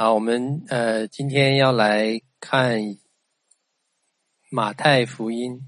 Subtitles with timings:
[0.00, 2.78] 好，我们呃今天要来看
[4.48, 5.60] 马太福音。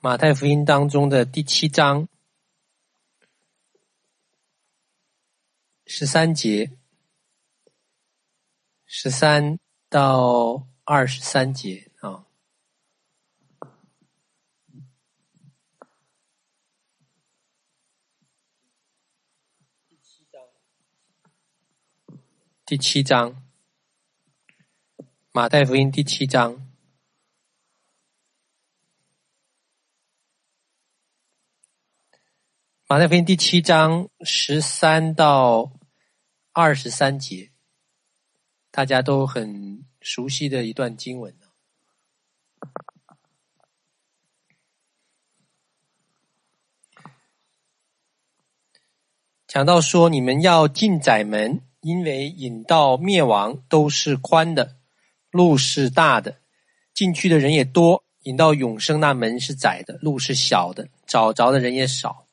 [0.00, 2.08] 马太福音当中的第七章
[5.86, 6.72] 十三节，
[8.84, 9.60] 十三。
[9.90, 12.26] 到二十三节啊，
[19.88, 20.42] 第七章，
[22.66, 23.42] 第七章，
[25.32, 26.70] 马太福音第七章，
[32.86, 35.72] 马太福音第七章十三到
[36.52, 37.52] 二十三节。
[38.78, 41.34] 大家都很熟悉的一段经文，
[49.48, 54.76] 讲到说：“你们要进窄门，因为引到灭亡都是宽的，
[55.32, 56.36] 路是大的，
[56.94, 62.28] 进去的人也多；引到永生那门是窄的，路是小的，找着的人也少。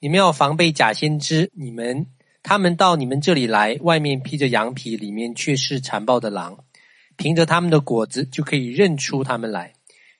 [0.00, 2.08] 你们要防备假先知，你们。”
[2.44, 6.58] 他们到你们这里来，外面披着羊皮，里面却是残暴的狼。
[7.16, 9.72] 凭着他们的果子就可以认出他们来。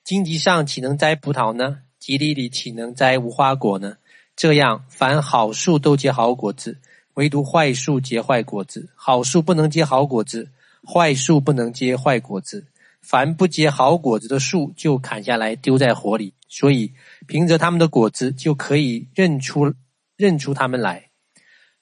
[0.03, 1.81] 荆棘上岂能摘葡萄呢？
[2.01, 3.97] 蒺藜里岂能摘无花果呢？
[4.35, 6.79] 这样，凡好树都结好果子，
[7.13, 8.89] 唯独坏树结坏果子。
[8.95, 10.49] 好树不能结好果子，
[10.83, 12.65] 坏树不能结坏果子。
[13.03, 16.33] 凡不结好果子的树，就砍下来丢在火里。
[16.49, 16.93] 所以，
[17.27, 19.75] 凭着他们的果子就可以认出
[20.17, 21.09] 认出他们来。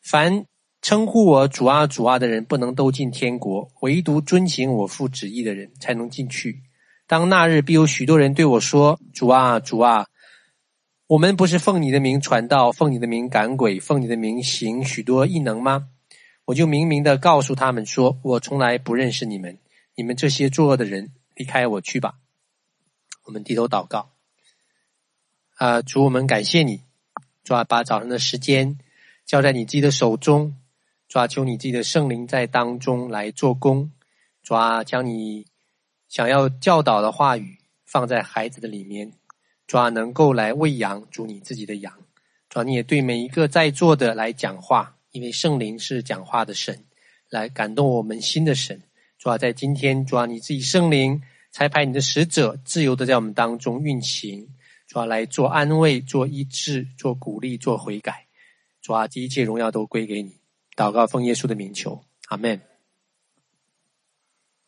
[0.04, 0.46] 凡
[0.82, 6.62] 称呼我主啊主啊的人，不能都进天国；唯独遵行我父旨意的人，才能进去。
[7.08, 10.08] 当那日，必有许多人对我说：“主啊主啊，
[11.08, 15.88] 我们不是奉你的名传道，奉你的名赶鬼，奉你的名行许多异能吗？”
[16.46, 19.58] 我就明明的告诉他们说：“我从来不认识你们，
[19.96, 22.16] 你们这些作恶的人，离开我去吧。”
[23.24, 24.12] 我们低头祷告。
[25.56, 26.82] 啊，主，我们感谢你，
[27.46, 28.78] 主啊，把早上的时间。
[29.26, 30.56] 交在你自己的手中，
[31.08, 33.92] 抓求你自己的圣灵在当中来做工，
[34.42, 35.46] 抓将你
[36.08, 39.14] 想要教导的话语放在孩子的里面，
[39.66, 41.94] 抓能够来喂养主你自己的羊，
[42.50, 46.84] 抓你也对每一个在座的来讲话，因为圣灵是讲话的神，
[47.30, 48.84] 来感动我们心的神，
[49.18, 54.50] 抓在今天抓你自己圣灵差派你的使者自由的在我们当中运行，
[54.88, 58.23] 抓来做安慰、做医治、做鼓励、做悔改。
[58.84, 60.36] 主啊，一切荣耀都归给你。
[60.76, 62.60] 祷告奉耶稣的名求，阿门。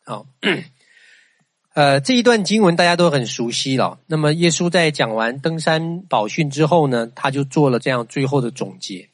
[0.06, 0.26] 好，
[1.74, 4.00] 呃，这一段经文大家都很熟悉了。
[4.06, 9.10] 那么，耶稣在讲完登山宝训之后呢，他就做了这样最后的总结。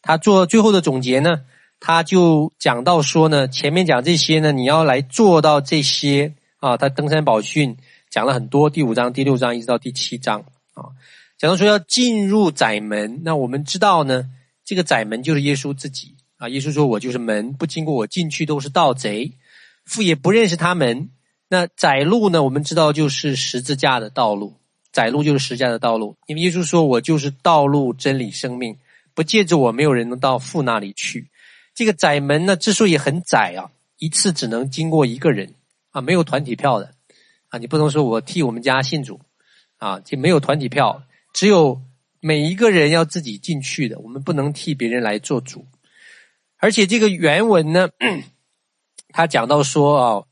[0.00, 1.44] 他做最后的总结呢，
[1.80, 6.76] 他就讲到说呢，前面讲这些呢，你要来做到这些啊。
[6.76, 7.76] 他登山宝训
[8.08, 10.42] 讲了很多，第五章、第六章一直到第七章
[10.74, 10.94] 啊，
[11.38, 13.22] 讲到说要进入窄门。
[13.24, 14.30] 那我们知道呢。
[14.64, 16.48] 这个窄门就是耶稣自己啊！
[16.48, 19.32] 耶稣说：“我就是门，不经过我进去都是盗贼，
[19.84, 21.10] 父也不认识他们。”
[21.48, 22.42] 那窄路呢？
[22.42, 24.54] 我们知道就是十字架的道路，
[24.90, 26.16] 窄路就是十字架的道路。
[26.26, 28.78] 因为耶稣说：“我就是道路、真理、生命，
[29.12, 31.28] 不借着我，没有人能到父那里去。”
[31.74, 35.54] 这个窄门呢，之所以很窄啊，一次只能经过一个人
[35.90, 36.94] 啊，没有团体票的
[37.50, 39.20] 啊，你不能说我替我们家信主
[39.76, 41.02] 啊，就没有团体票，
[41.34, 41.82] 只有。
[42.26, 45.66] 每一个人要自己进去的，我们不能替别人来做主。
[46.56, 47.90] 而且这个原文呢，
[49.12, 50.24] 他讲到说啊，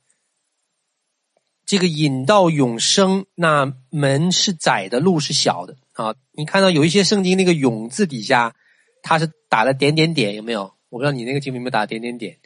[1.67, 6.15] 这个引到永生，那门是窄的，路是小的啊。
[6.31, 8.57] 你看到有一些圣经那个“永”字底下，
[9.03, 10.73] 它是打了点点点，有没有？
[10.89, 12.39] 我不知道你那个经文有没有打点点点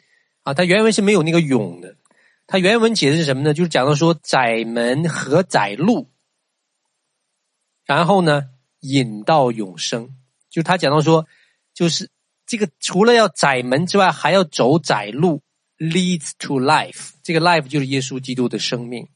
[0.43, 0.53] 啊？
[0.53, 1.95] 它原文是没有那个“永”的，
[2.47, 3.53] 它原文解的是什么呢？
[3.53, 6.09] 就是讲到说窄门和窄路，
[7.85, 8.49] 然后呢？
[8.89, 10.09] 引到永生，
[10.49, 11.27] 就他讲到说，
[11.73, 12.09] 就是
[12.45, 15.41] 这个除了要窄门之外，还要走窄路
[15.77, 17.11] ，leads to life。
[17.21, 19.07] 这个 life 就是耶稣基督的生命。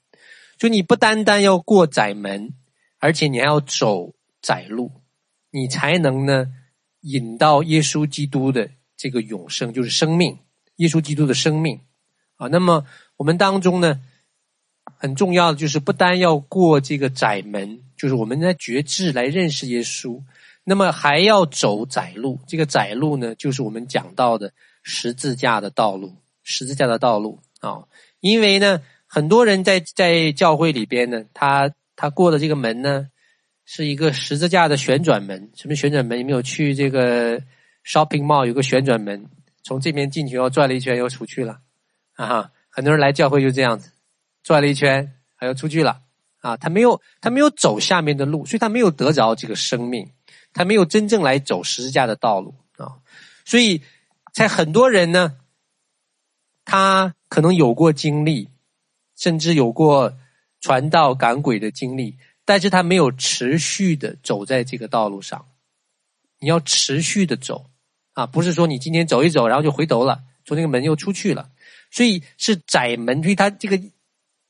[0.57, 2.53] 就你不单单要过窄门，
[2.99, 4.91] 而且你还要走窄路，
[5.49, 6.47] 你才能呢
[7.01, 10.37] 引到耶稣基督的这个永生，就是生命，
[10.75, 11.79] 耶稣基督的生命
[12.35, 12.47] 啊。
[12.47, 12.85] 那么
[13.17, 14.01] 我们当中呢，
[14.97, 17.81] 很重要的就是不单要过这个窄门。
[18.01, 20.23] 就是我们在决志来认识耶稣，
[20.63, 22.39] 那么还要走窄路。
[22.47, 27.83] 这个窄路呢，就是我们讲到的十字架的道路，十字架的道路啊。
[28.19, 33.09] 因为呢，很多人在在教会里边呢，他他过的这个门呢，
[33.65, 35.51] 是一个十字架的旋转门。
[35.53, 36.17] 什么旋转门？
[36.17, 37.39] 有没有去这个
[37.85, 39.27] shopping mall 有个旋转门，
[39.61, 41.59] 从这边进去，然后转了一圈又出去了
[42.15, 42.51] 啊哈！
[42.71, 43.91] 很多人来教会就这样子，
[44.41, 46.01] 转了一圈，还要出去了
[46.41, 46.57] 啊。
[46.57, 50.11] 他没有他没有走下面的路，所以他没有得着这个生命，
[50.53, 52.99] 他没有真正来走十字架的道路啊。
[53.45, 53.81] 所以
[54.33, 55.37] 在很多人呢。
[56.63, 58.47] 他可能有过经历，
[59.17, 60.13] 甚至有过
[60.61, 62.15] 传道赶鬼的经历，
[62.45, 65.47] 但是他没有持续的走在这个道路上。
[66.39, 67.65] 你要持续的走
[68.13, 71.49] 啊，不是说你今天走一走，然后就回头了，从那个门又出去了。
[71.89, 73.81] 所以是窄门，所以他这个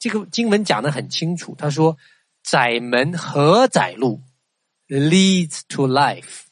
[0.01, 1.53] 这个经文讲得很清楚。
[1.55, 1.95] 他说
[2.41, 4.19] ：“窄门和窄路
[4.87, 6.45] leads to life。”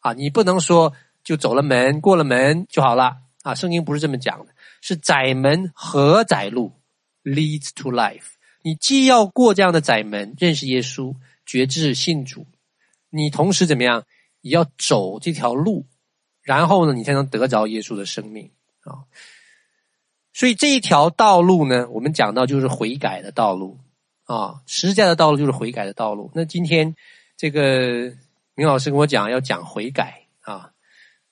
[0.00, 0.92] 啊，你不能说
[1.24, 3.54] 就走了门，过了门就好了啊。
[3.54, 4.52] 圣经不是这么讲的。
[4.82, 6.72] 是窄门和窄路
[7.22, 8.34] ，leads to life。
[8.60, 11.14] 你既要过这样的窄门，认识耶稣，
[11.46, 12.46] 决志信主，
[13.08, 14.04] 你同时怎么样，
[14.42, 15.86] 也要走这条路，
[16.42, 18.50] 然后呢，你才能得着耶稣的生命
[18.82, 19.08] 啊。
[20.34, 23.78] 所以这一条道路呢，我们讲到就是悔改的道路
[24.24, 26.30] 啊，十字架的道路就是悔改的道路。
[26.34, 26.96] 那今天
[27.36, 28.12] 这个
[28.54, 30.72] 明老师跟我讲要讲悔改啊，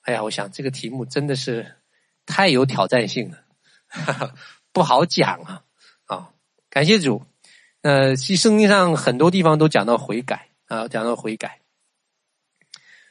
[0.03, 1.75] 哎呀，我想这个题目真的是
[2.25, 3.37] 太有挑战性了。
[3.87, 4.33] 哈 哈
[4.71, 5.63] 不好讲啊！
[6.05, 6.29] 啊，
[6.69, 7.23] 感谢主。
[7.81, 11.59] 呃，其实圣经上很多地方都讲到悔改啊，讲到悔改。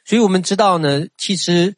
[0.03, 1.75] 所以我们知道呢，其实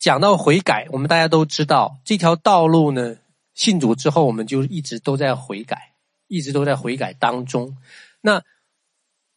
[0.00, 3.18] 讲到悔改，我们大家都知道这条道路呢，
[3.54, 5.92] 信主之后，我们就一直都在悔改，
[6.26, 7.76] 一直都在悔改当中。
[8.22, 8.42] 那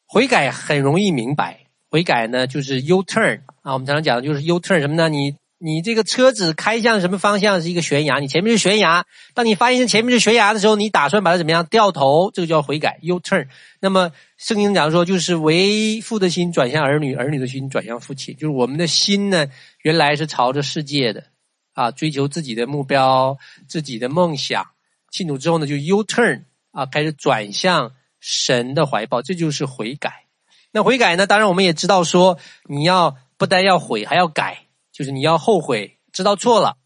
[0.08, 5.10] 悔改很容易明白，悔改呢就是 U turn 啊，我们常常讲的就是 U turn 什么呢？
[5.10, 9.06] 你你这个车子开向什么方向是一个悬崖，你前面是悬崖。
[9.34, 12.32] 当你发现前面是悬崖的时候，你打算把它怎么样掉头？
[12.34, 13.48] 这个叫悔改，U turn。
[13.80, 18.36] 那么圣经讲说，就是为父的心转向儿女，儿女的心转向父亲。
[18.36, 19.48] 就是我们的心呢，
[19.84, 21.24] 原来是朝着世界的
[21.72, 23.38] 啊，追求自己的目标、
[23.70, 24.68] 自己的梦想。
[25.12, 30.26] 信主之后呢，就 U turn 啊，开始转向神的怀抱，这就是悔改。
[30.74, 34.60] 那悔改呢，当然我们也知道说，你要不但要悔，还要改。
[34.94, 36.78] 就是你要后悔，知道错了，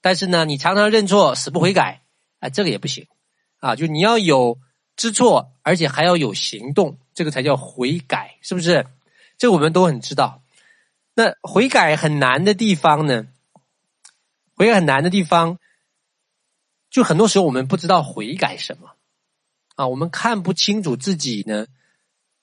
[0.00, 2.02] 但是呢，你常常认错，死不悔改，
[2.40, 3.06] 啊，这个也不行，
[3.58, 4.58] 啊，就你要有
[4.96, 8.86] 知错，而且还要有行动，这个才叫悔改，是不是？
[9.38, 10.42] 这我们都很知道。
[11.14, 13.28] 那悔改很难的地方呢？
[14.56, 15.60] 悔改很难的地方，
[16.90, 18.96] 就很多时候我们不知道悔改什么，
[19.76, 21.68] 啊，我们看不清楚自己呢，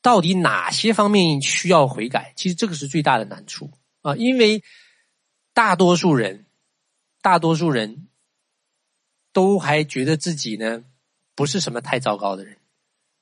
[0.02, 2.32] 到底哪些方面需要悔改？
[2.38, 3.72] 其实这个是最大的难处
[4.04, 4.64] 啊，因为。
[5.54, 6.46] 大多数人，
[7.22, 8.08] 大多数人
[9.34, 10.84] 都还觉得自己呢
[11.36, 12.58] 不是什么太糟糕的人，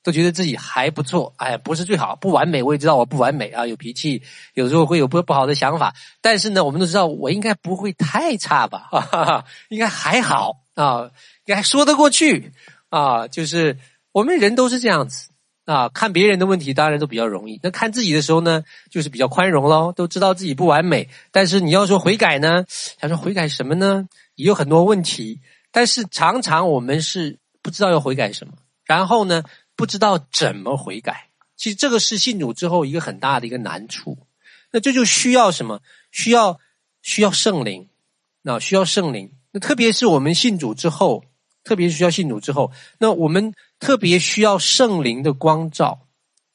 [0.03, 1.33] 都觉得自己还不错。
[1.37, 2.61] 哎，不是最好，不完美。
[2.63, 4.23] 我也知道我不完美啊，有脾气，
[4.53, 5.95] 有时候会有不不好的想法。
[6.21, 8.87] 但是呢，我们都知道我应该不会太差吧？
[8.91, 11.05] 哈哈，应该还好啊，
[11.45, 12.53] 应该还说得过去
[12.89, 13.27] 啊。
[13.27, 13.77] 就是
[14.11, 15.28] 我们人都是这样子。
[15.69, 24.09] 啊，看别人的问题当然都比较容易，那看自己的时候呢，就是比较宽容咯，都知道自己不完美，但是你要说悔改呢，想说悔改什么呢？
[24.33, 29.43] 也有很多问题，但是常常我们是不知道要悔改什么，然后呢，
[29.75, 31.27] 不知道怎么悔改。
[31.55, 34.17] 其实这个是信主之后一个很大的一个难处。
[34.71, 35.81] 那这就需要什么？
[36.09, 36.59] 需要
[37.03, 37.89] 需要圣灵，
[38.41, 39.33] 那需要圣灵。
[39.51, 41.25] 那特别是我们信主之后，
[41.69, 43.53] 特别需要信主之后，那我们。
[43.79, 46.05] 特别需要圣灵的光照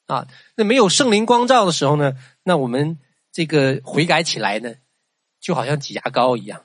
[0.05, 0.27] 啊！
[0.55, 2.99] 那没有圣灵光照的时候呢，那我们
[3.31, 4.75] 这个悔改起来呢，
[5.41, 6.61] 就好像挤牙膏一样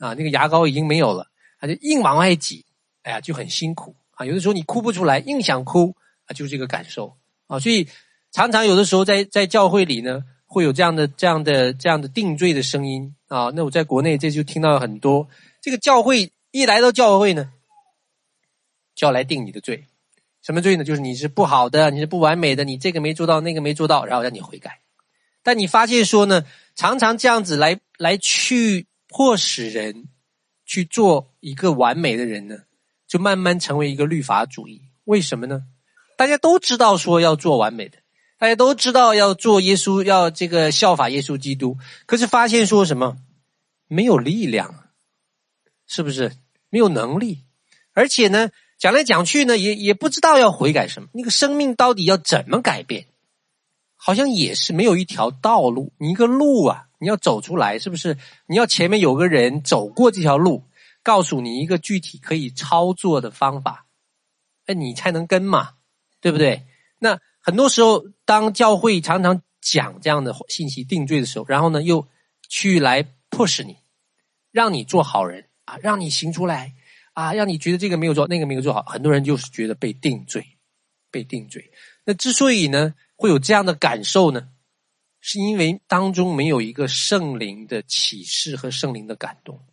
[0.00, 0.14] 啊！
[0.14, 1.28] 那个牙膏已经没有了，
[1.60, 2.64] 他就硬往外挤，
[3.04, 4.26] 哎呀，就很辛苦啊！
[4.26, 5.94] 有的时候你哭不出来，硬想哭
[6.26, 7.60] 啊，就是这个感受啊！
[7.60, 7.86] 所以
[8.32, 13.52] 常常有的时候在在教会里呢，会有这样的这样的这样的定罪的声音啊！
[13.54, 15.28] 那我在国内这就听到了很多，
[15.60, 17.52] 这个教会一来到教会呢，
[18.94, 19.84] 就要来定你的罪。
[20.42, 20.82] 什么罪呢？
[20.82, 24.80] 就是你是不好的，你是不完美的，你这个没做到，那个没做到，然后让你悔改。
[25.44, 26.44] 但你发现说呢，
[26.74, 30.08] 常常这样子来来去迫使人
[30.66, 32.56] 去做一个完美的人呢，
[33.06, 34.82] 就慢慢成为一个律法主义。
[35.04, 35.62] 为什么呢？
[36.16, 37.98] 大家都知道说要做完美的，
[38.38, 43.16] 大家都知道要做耶稣，要这个效法耶稣基督，可是发现说什么？
[43.86, 44.88] 没有力量，
[45.86, 46.32] 是不是？
[46.68, 47.44] 没有能力，
[47.92, 48.50] 而且呢？
[48.82, 51.08] 讲来讲去呢，也也不知道要悔改什么。
[51.14, 53.06] 那个生命到底要怎么改变？
[53.94, 58.18] 好像也是没有一条道路，你一个路啊，你要走出来，是不是？
[58.48, 60.64] 你要前面有个人走过这条路，
[61.04, 63.86] 告诉你一个具体可以操作的方法
[64.66, 65.74] 那你才能跟嘛，
[66.20, 66.66] 对不对？
[66.98, 72.08] 那很多时候，当教会常常讲这样的信息定罪的时候，然后呢，又
[72.48, 73.76] 去来 push 你，
[74.50, 76.74] 让你做好人啊，让你行出来
[77.12, 80.58] 啊，让你觉得这个没有做，那个没有做好，很多人就是觉得被定罪，
[81.10, 81.70] 被定罪。
[82.04, 84.48] 那之所以呢，会有这样的感受呢，
[85.20, 89.64] 是因为当中没有一个圣灵的启示和圣灵的感动。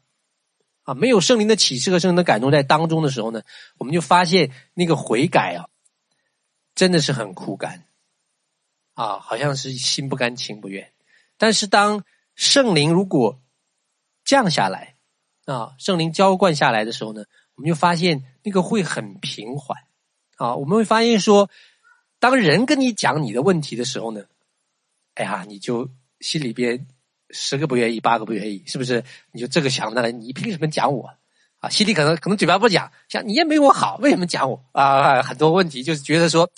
[0.83, 3.43] 啊，没有圣灵的启示和圣灵的感动在当中的时候呢，
[3.77, 5.69] 我们就发现那个悔改啊，
[6.73, 7.85] 真的是很枯干，
[8.95, 10.91] 啊，好像是心不甘情不愿。
[11.37, 12.03] 但是当
[12.35, 13.41] 圣灵如果
[14.25, 14.95] 降下来，
[15.53, 17.23] 啊，圣灵浇灌下来的时候呢，
[17.55, 19.77] 我们就发现那个会很平缓，
[20.37, 21.49] 啊，我们会发现说，
[22.19, 24.23] 当人跟你讲你的问题的时候呢，
[25.15, 25.89] 哎呀，你就
[26.19, 26.87] 心里边。
[27.31, 29.03] 十个不愿意，八个不愿意，是不是？
[29.31, 31.11] 你就这个想那个，你凭什么讲我？
[31.59, 34.65] 啊，心里可能可能嘴巴不讲，想你也没我好，为什么讲我？
[34.71, 36.49] 啊，很多问题就是觉得说，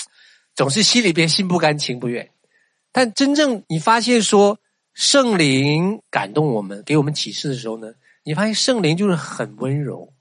[0.56, 2.30] 总是心里边心不甘情不愿。
[2.94, 4.60] 但真正你发现说，
[4.94, 7.92] 圣灵感动我们，给我们启示的时候呢，
[8.24, 10.14] 你发现圣灵就是很温柔，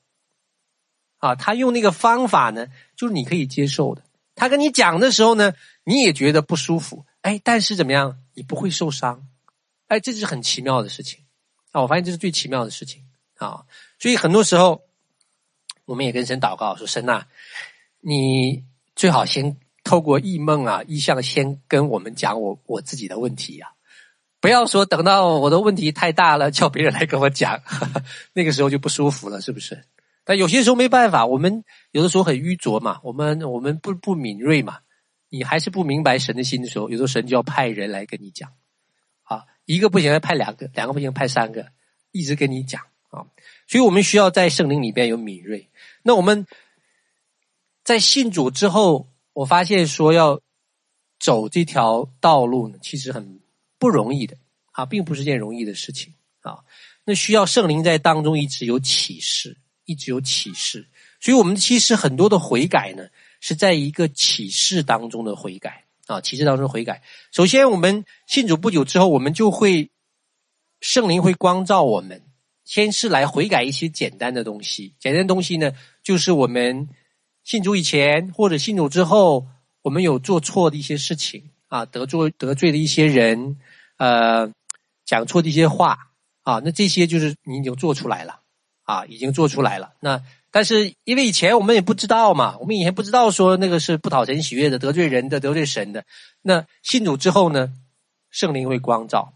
[1.19, 4.03] 啊，他用那个方法呢，就是你可以接受的。
[4.35, 5.55] 他跟你讲的时候呢，
[5.85, 9.27] 你也觉得不舒服，哎，但是怎么样，你不会受伤。
[9.89, 11.25] 哎，这是很奇妙的事情
[11.73, 11.83] 啊！
[11.83, 13.03] 我发现这是最奇妙的事情
[13.39, 13.67] 啊！
[13.99, 14.85] 所以很多时候，
[15.85, 17.27] 我们也跟神祷告说：“神啊，
[17.99, 18.65] 你
[18.95, 23.75] 最好先透过异梦啊、异象，先跟我们讲我我自己的问题呀、啊，
[24.41, 27.61] 不要说等到我的问题太大了，叫别人来跟我讲，
[28.33, 29.85] 那个时候就不舒服了，是不是？
[30.25, 34.79] 但有些时候没办法，我们有的时候很愚拙嘛，我们我们不不敏锐嘛，
[35.29, 38.53] 你还是不明白神的心的时候，有时候神就要派人来跟你讲
[39.23, 41.69] 啊。”一个不行，要派两个；两个不行，派三个，
[42.11, 43.27] 一直跟你讲啊。
[43.67, 45.69] 所以我们需要在圣灵里边有敏锐。
[46.03, 46.47] 那我们
[47.85, 50.41] 在信主之后，我发现说要
[51.19, 53.40] 走这条道路呢，其实很
[53.81, 54.37] 不容易的
[54.71, 56.59] 啊，并不是件容易的事情啊。
[57.05, 60.87] 那需要圣灵在当中一直有启示，一直有启示。
[61.19, 63.09] 所以我们其实很多的悔改呢，
[63.41, 65.87] 是在一个启示当中的悔改。
[66.07, 67.03] 啊，启示当中悔改。
[67.31, 69.91] 首先，我们信主不久之后，我们就会
[70.81, 72.23] 圣灵会光照我们，
[72.65, 74.95] 先是来悔改一些简单的东西。
[74.99, 75.73] 简单的东西呢，
[76.03, 76.89] 就是我们
[77.45, 79.47] 信主以前或者信主之后，
[79.83, 83.57] 我们有做错的一些事情啊，得罪得罪的一些人，
[84.01, 84.51] 呃，
[85.05, 85.99] 讲错的一些话
[86.41, 88.41] 啊，那这些就是你已经做出来了
[88.85, 89.93] 啊，已经做出来了。
[90.01, 96.07] 那但是，因为以前我们也不知道嘛，我们以前不知道说那个是不讨神喜悦的、得罪人的、得罪神的。
[96.41, 97.75] 那信主之后呢，
[98.31, 99.35] 圣灵会光照。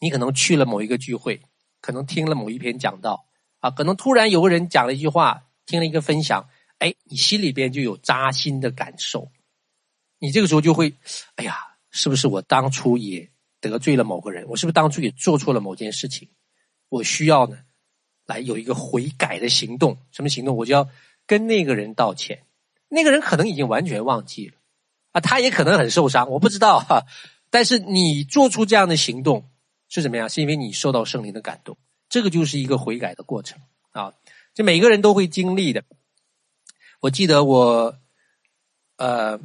[0.00, 1.40] 你可能去了某一个聚会，
[1.80, 3.26] 可能听了某一篇讲道
[3.60, 9.30] 啊，可能突然有个人讲了一句话，听了一个分享，哎，你心里边就有扎心的感受。
[10.18, 10.94] 你这个时候就会，
[11.36, 11.56] 哎呀，
[11.90, 13.30] 是不是我当初也
[13.60, 14.46] 得罪了某个人？
[14.48, 16.28] 我是不是当初也做错了某件事情？
[16.88, 17.58] 我需要呢？
[18.26, 20.56] 来有一个悔改的行动，什么行动？
[20.56, 20.88] 我就要
[21.26, 22.44] 跟那个人道歉。
[22.88, 24.54] 那个人可能已经完全忘记了，
[25.12, 27.04] 啊，他也可能很受伤，我不知道哈。
[27.50, 29.48] 但是你做出这样的行动
[29.88, 30.28] 是怎么样？
[30.28, 31.76] 是因为你受到圣灵的感动，
[32.08, 33.60] 这个就是一个悔改的过程
[33.90, 34.14] 啊。
[34.54, 35.84] 这每个人都会经历的。
[37.00, 37.96] 我记得我，
[38.96, 39.38] 呃，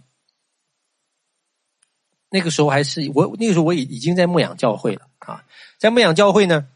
[2.33, 5.45] 那个时候还是我那个时候我已已经在牧养教会了啊，
[5.77, 6.67] 在牧养教会呢。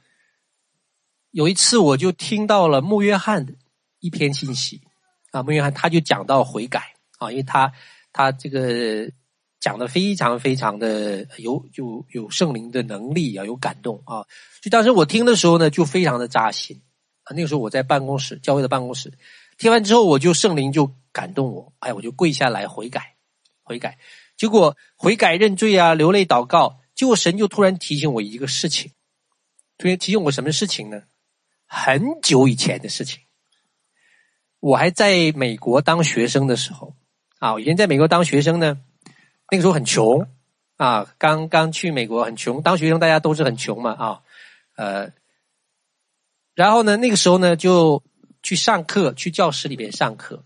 [1.32, 3.54] 有一次，我就听到了穆约翰的
[4.00, 4.82] 一篇信息
[5.32, 7.74] 啊，穆约翰他就讲到悔改啊，因为他
[8.14, 9.12] 他这个
[9.60, 14.26] 讲的非常非常的有有有圣灵的能力啊，有感动啊，
[14.62, 16.82] 就当时我听的时候呢，就非常的扎心
[17.24, 17.34] 啊。
[17.36, 19.12] 那个时候我在办公室，教会的办公室，
[19.58, 23.16] 听完之后，我就圣灵就感动我，哎，我就跪下来悔改，
[23.64, 23.98] 悔改，
[24.38, 28.94] 结果悔改认罪啊，流泪祷告，结果神就突然提醒我一个事情，
[29.78, 31.02] 突然提醒我什么事情呢？
[31.66, 33.24] 很久以前的事情，
[34.60, 36.96] 我还在美国当学生的时候。
[37.40, 38.80] 啊，以前在美国当学生呢，
[39.52, 40.28] 那个时候很穷。
[40.78, 44.22] 啊，刚刚去美国很穷，当学生大家都是很穷嘛啊，
[44.76, 45.12] 呃，
[46.54, 48.04] 然后呢，那个时候呢就
[48.44, 50.46] 去上课，去教室里边上课，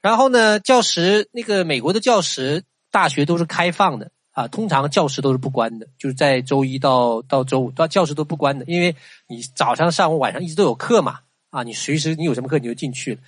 [0.00, 4.12] 然后呢，教室那个美国的教室大学都是开放的。
[4.30, 8.96] 啊，通常教室都是不关的，就是在周一到到周五，到教室都不关的，因为
[9.28, 11.20] 你早上、上午、晚上一直都有课嘛。
[11.50, 13.20] 啊，你随时你有什么课你就进去了。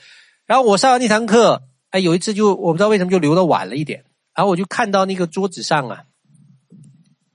[0.46, 4.04] 然后我上完那堂课，哎，有一次就我不知道为什么就留的晚了一点，
[4.34, 6.04] 然后我就看到那个桌子上啊，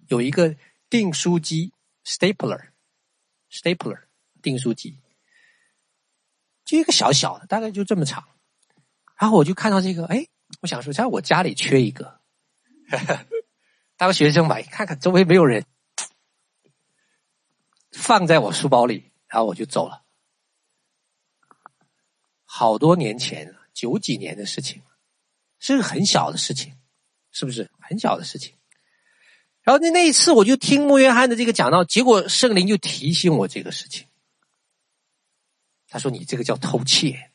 [0.08, 0.56] 有一个
[0.90, 1.72] 订书机
[2.06, 4.00] （stapler），stapler
[4.42, 4.98] 订书机，
[6.66, 8.26] 就一个小小的，大概就这么长。
[9.18, 10.28] 然后我就看到这个，哎，
[10.60, 12.20] 我想说，像我家里缺一个，
[13.98, 15.66] 当学生嘛，看看周围没有人，
[17.92, 20.04] 放在我书包里，然后我就走了。
[22.46, 24.82] 好多年前，九几年的事情，
[25.60, 26.76] 是个很小的事情，
[27.32, 28.56] 是不是很小的事情？
[29.62, 34.08] 然后那那一次，我就听穆约翰的这个讲到，结果圣灵就提醒我这个事情。
[35.88, 37.30] 他说：“你这个叫偷窃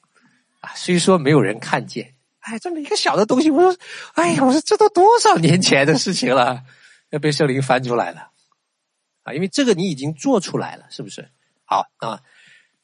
[0.61, 0.75] 啊！
[0.75, 2.16] 虽说没有人看见，
[2.47, 3.77] 哎，这么一个小的东西，我说，
[4.15, 6.63] 哎呀，我说这都多少年前的事情了，
[7.11, 8.31] 要被圣灵翻出来了
[9.25, 9.35] 啊！
[9.35, 11.29] 因为这个你已经做出来了，是不是？
[11.65, 12.21] 好啊，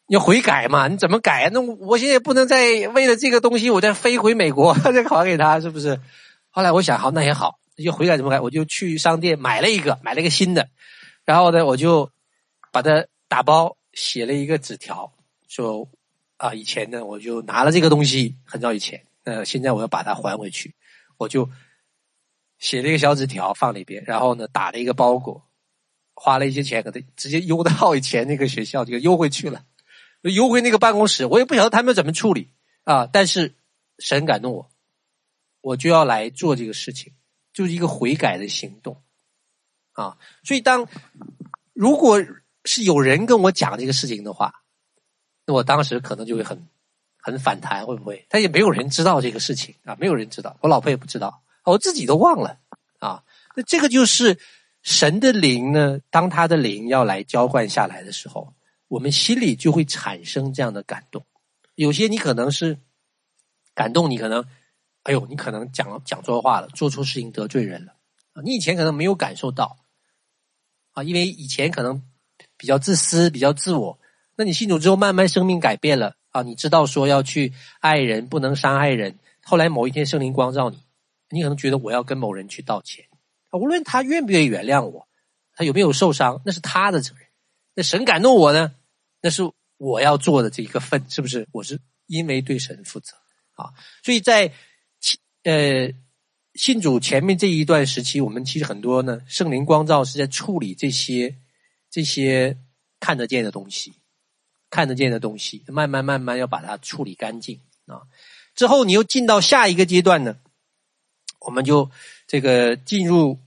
[0.08, 0.88] 要悔改嘛？
[0.88, 1.48] 你怎么改？
[1.52, 6.00] 那我现在不能再为了这个东西，我再飞回美国 再还给他，是不是？
[6.50, 8.40] 后来我想，好，那也好，要悔改怎么改？
[8.40, 10.68] 我就去商店买了一个，买了一个新的，
[11.24, 12.10] 然后呢，我就
[12.72, 15.12] 把它打包，写了一个纸条。”
[15.46, 15.88] 说
[16.36, 20.74] 啊，以前呢，我就拿了这个东西，很早以前，呃，现在我要把它还回去，
[21.16, 21.48] 我就
[22.58, 25.48] 写了一个小纸条放里边，然后呢，打了一个包裹，
[26.14, 29.64] 花了一些钱，给他直接邮到以前那个学校，就邮回去了，
[30.22, 32.48] 邮回那个办公室，我也不晓得他们怎么处理
[32.84, 33.54] 啊，但是
[33.98, 34.70] 神感动我，
[35.60, 37.12] 我就要来做这个事情，
[37.52, 39.02] 就是一个悔改的行动
[39.92, 40.88] 啊，所以当
[41.72, 42.24] 如果
[42.64, 44.58] 是有人跟我讲这个事情的话。
[45.44, 46.68] 那我当时可能就会很
[47.22, 48.26] 很反弹，会不会？
[48.28, 52.58] 他也没有人知道这个事情啊，没有人知道，我老婆也不知道，我自己都忘了
[52.98, 53.22] 啊。
[53.54, 54.38] 那这个就是
[54.82, 58.52] 神的灵呢，当他的灵要来浇灌下来的时候，
[58.88, 61.24] 我们心里就会产生这样的感动。
[61.76, 62.78] 有些你可能是
[63.74, 64.44] 感动，你可能
[65.04, 67.94] 哎呦，你可能讲讲错话了，做错事情得罪人了。
[68.42, 69.76] 你以前可能没有感受到
[70.92, 72.02] 啊，因为以前可能
[72.56, 73.98] 比较自私，比较自我。
[74.34, 76.42] 那你信主之后，慢慢生命改变了啊！
[76.42, 79.18] 你知道说要去爱人，不能伤害人。
[79.44, 80.78] 后来某一天圣灵光照你，
[81.30, 83.04] 你可能觉得我要跟某人去道歉，
[83.52, 85.06] 无论他愿不愿意原谅我，
[85.54, 87.26] 他有没有受伤，那是他的责任。
[87.74, 88.74] 那神感动我呢，
[89.20, 89.42] 那是
[89.76, 91.46] 我要做的这一个份，是不是？
[91.52, 93.14] 我是因为对神负责
[93.54, 93.72] 啊。
[94.02, 94.52] 所以在
[95.44, 95.90] 呃
[96.54, 101.36] 信主前面这一段时期，我们其实很多呢，圣灵光照是在处理这些
[101.90, 102.56] 这些
[103.00, 103.92] 看得见的东西。
[104.72, 108.08] 看得见的东西，慢慢慢慢要把它处理干净啊。
[108.54, 110.38] 之后你又进到下一个阶段呢，
[111.40, 111.90] 我们就
[112.26, 113.38] 这个进入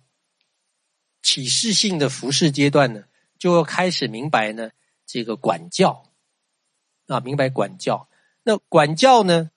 [1.23, 3.05] 启示性的服饰阶段呢，
[3.39, 4.69] 就要开始明白呢
[5.07, 6.11] 这个管教
[7.07, 8.07] 啊，明白管教。
[8.43, 9.49] 那管教呢，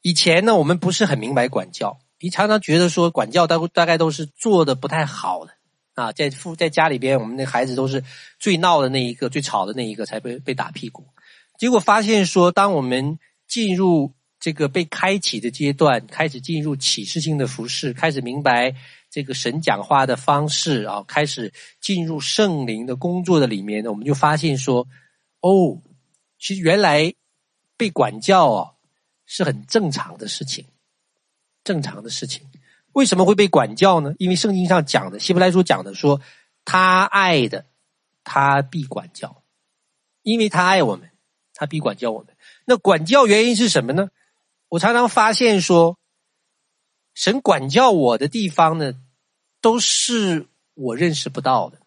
[0.00, 5.56] 以前呢我们不是很明白管教，你常常觉得说管教大大概都是做的不太好的。
[5.94, 8.02] 啊，在父在家里边，我们的孩子都是
[8.38, 11.06] 最闹的那一个、最吵的那一个，才被被打屁股。
[11.58, 18.74] 结果发现说，当我们进入这个被开启的阶段，开始进入启示性的服饰，开始明白
[19.10, 24.86] 这个神讲话的方式啊，开始进入圣灵的工作的里面呢，我们就发现说，
[25.40, 25.82] 哦，
[26.38, 27.12] 其实原来
[27.76, 28.72] 被管教啊
[29.26, 30.64] 是很正常的事情，
[31.62, 32.46] 正常的事情。
[32.92, 34.14] 为什么会被管教呢？
[34.18, 36.20] 因为圣经上讲的，希伯来书讲的说，
[36.64, 37.66] 他爱的，
[38.24, 39.42] 他必管教，
[40.22, 41.10] 因为他爱我们，
[41.54, 42.36] 他必管教我们。
[42.64, 44.10] 那管教原因是什么呢？
[44.68, 45.98] 我常常发现说，
[47.14, 48.94] 神管教我的地方呢，
[49.60, 51.78] 都是我认识不到的，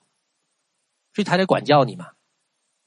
[1.13, 2.09] 所以他在管教你嘛。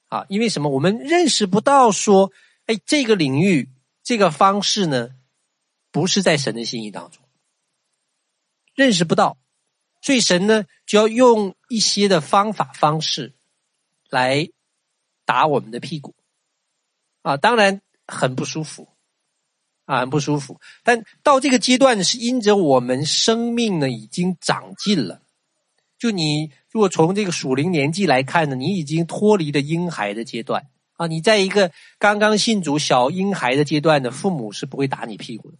[0.08, 0.68] 啊，因为什么？
[0.68, 2.30] 我们认识不到说，
[2.66, 3.68] 哎，这个领域，
[4.04, 5.10] 这个方式呢，
[5.90, 7.25] 不是在神的心意当中。
[8.76, 9.38] 认识不到，
[10.02, 13.34] 所以神呢就要用一些的方法方式
[14.10, 14.48] 来
[15.24, 16.14] 打我们的屁股
[17.22, 18.88] 啊，当然很不舒服
[19.86, 20.60] 啊，很不舒服。
[20.84, 25.22] 但到这个阶段，是因着我们生命呢已经长进了。
[25.98, 31.06] 就你如果从这个属灵年纪来看呢，你已经脱离了婴孩的阶段啊。
[31.06, 35.56] 你在一个刚刚信主小婴孩的阶段呢，父母是不会打你屁股的。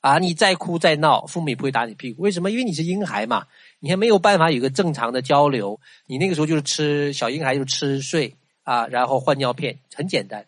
[0.00, 2.22] 啊，你再哭再闹，父母也不会打你屁股。
[2.22, 2.50] 为什么？
[2.50, 3.46] 因为你是婴孩嘛，
[3.80, 5.78] 你还没有办法有个正常的交流。
[6.06, 10.46] 你那个时候就是吃小婴孩，就吃睡啊，然后换尿片，很简单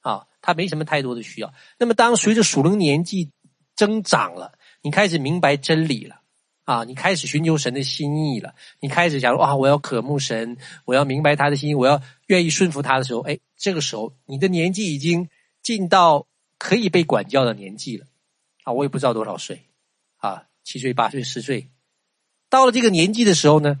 [0.00, 1.54] 啊，他没什么太多的需要。
[1.78, 3.30] 那么，当随着属灵年纪
[3.76, 6.20] 增长了，你开始明白真理了
[6.64, 15.28] 啊，你开始寻求神的心意了，你开始想说啊，我要渴慕神，我要明白他的心意，我要愿意顺服他的时候，哎，这个时候你的年纪已经
[15.62, 16.26] 进到
[16.58, 18.06] 可以被管教的年纪了。
[18.64, 19.64] 啊，我也不知道多少岁，
[20.16, 21.70] 啊，七岁、八岁、十岁，
[22.50, 23.78] 到了这个年纪的时候呢，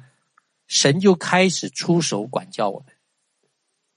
[0.66, 2.94] 神就开始出手管教我们。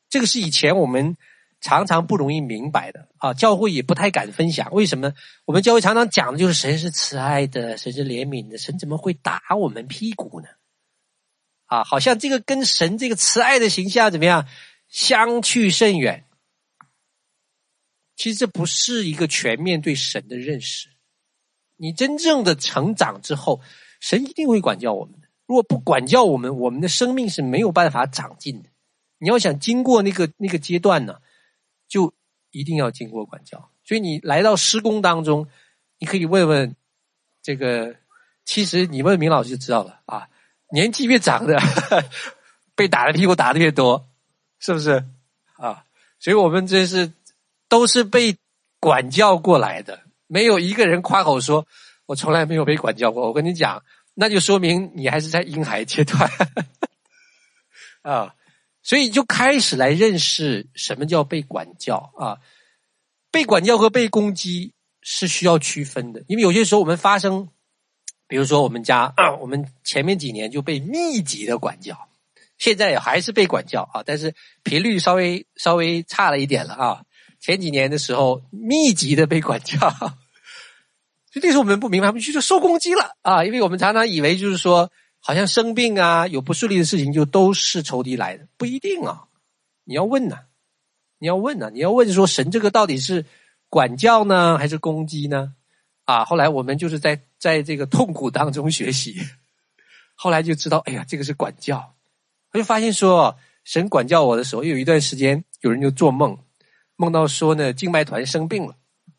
[0.10, 1.18] 这个是以前我们
[1.60, 4.72] 常常不容易明白的啊，教会也不太敢分享。
[4.72, 5.14] 为什么？
[5.44, 10.48] 我们教会常常讲的就是神是慈爱的，神是怜悯的，神怎么会打我们屁股呢？
[11.66, 14.48] 啊，好像这个跟神这个慈爱的形象怎么样
[14.88, 16.24] 相去甚远。
[18.18, 20.90] 其实这不是一个全面对神的认识。
[21.78, 23.62] 你真正的成长之后，
[24.02, 25.28] 神一定会管教我们的。
[25.46, 28.70] 如果不管教我们，我们的生命是没有办法长进的。
[29.20, 31.20] 你要想经过那个那个阶段呢，
[31.88, 32.14] 就
[32.52, 33.72] 一定要经过管教。
[33.84, 35.48] 所以你来到施工当中，
[36.00, 36.76] 你可以问问
[37.42, 37.96] 这个，
[38.44, 40.28] 其实你问明老师就知道了啊。
[40.72, 41.58] 年纪越长的，
[42.76, 44.10] 被打的屁股打的越多，
[44.60, 45.06] 是不是
[45.58, 45.86] 啊？
[46.20, 47.14] 所以我们这是
[47.70, 48.38] 都是被
[48.80, 51.68] 管教过来的，没有一个人夸口说
[52.06, 53.28] 我从来没有被管教过。
[53.28, 56.30] 我跟你讲，那就说明你还是在婴孩阶段
[58.02, 58.34] 啊。
[58.84, 62.38] 所以就开始来认识什么叫被管教啊。
[63.32, 67.50] 被管教和被攻击是需要区分的，因为有些时候我们发生。
[68.30, 72.10] 比如说，我们家， 我们前面几年就被密集的管教，
[72.58, 77.04] 现在还是被管教啊，但是频率稍微稍微差了一点了啊。
[77.48, 79.78] 前几年的时候，密集的被管教，
[81.32, 89.28] 就那时候我们不明白，我们就受攻击了啊，因为我们常常以为就是说，好像生病啊，有不顺利的事情就都是仇敌来的，不一定啊。
[89.86, 90.40] 你要问呐，
[91.20, 93.24] 你要问呐，你要问说，神这个到底是
[93.70, 95.54] 管教呢，还是攻击呢？
[96.04, 99.16] 啊，后来我们就是在在这个痛苦当中学习，
[100.16, 101.96] 后来就知道，哎呀，这个是管教。
[102.52, 106.38] 我就发现说，神管教我的时候，有一段时间，有人就做梦，
[106.98, 108.76] 梦到说呢，敬拜团生病了，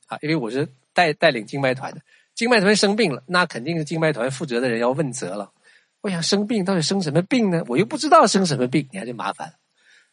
[0.07, 2.03] 啊，因为我是带带领敬拜团的，
[2.35, 5.53] 敬拜团生病了，那肯定是敬拜团负责的人要问责了。
[6.01, 7.65] 我想生病到底生什么病呢？
[7.69, 9.55] 我又不知道生什么病，你还就麻烦了，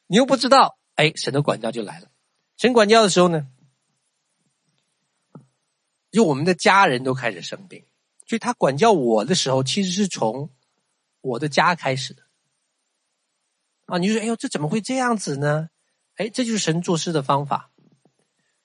[0.07, 2.07] 你又不知道，哎，神的管教就来了。
[2.55, 3.47] 神管教的时候呢？
[6.11, 7.83] 就我们的家人都开始生病，
[8.25, 10.49] 所以他管教我的时候，其实是从
[11.19, 12.23] 我的家开始的。
[13.87, 15.69] 啊，你说，哎呦，这怎么会这样子呢？
[16.15, 17.71] 哎，这就是神做事的方法。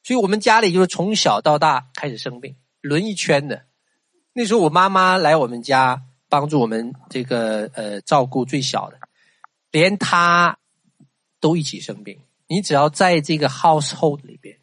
[0.02, 3.66] 所以我们家里就是从小到大开始生病，轮一圈的。
[4.32, 8.98] 那时候我妈妈来我们家帮助我们这个呃照顾最小的，
[9.70, 10.58] 连她
[11.40, 12.20] 都一起生病。
[12.46, 14.58] 你只要在这个 household 里边。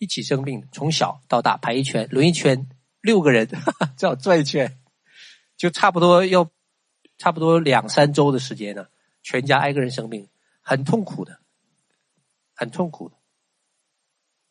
[0.00, 2.68] 一起生病，从小到大排一圈，轮一圈，
[3.00, 3.48] 六个人
[3.98, 4.78] 这样转一圈，
[5.56, 6.48] 就差不多要
[7.16, 8.86] 差不多两三周的时间呢。
[9.24, 10.28] 全家挨个人生病，
[10.60, 11.40] 很痛苦的，
[12.58, 13.16] 很痛苦的。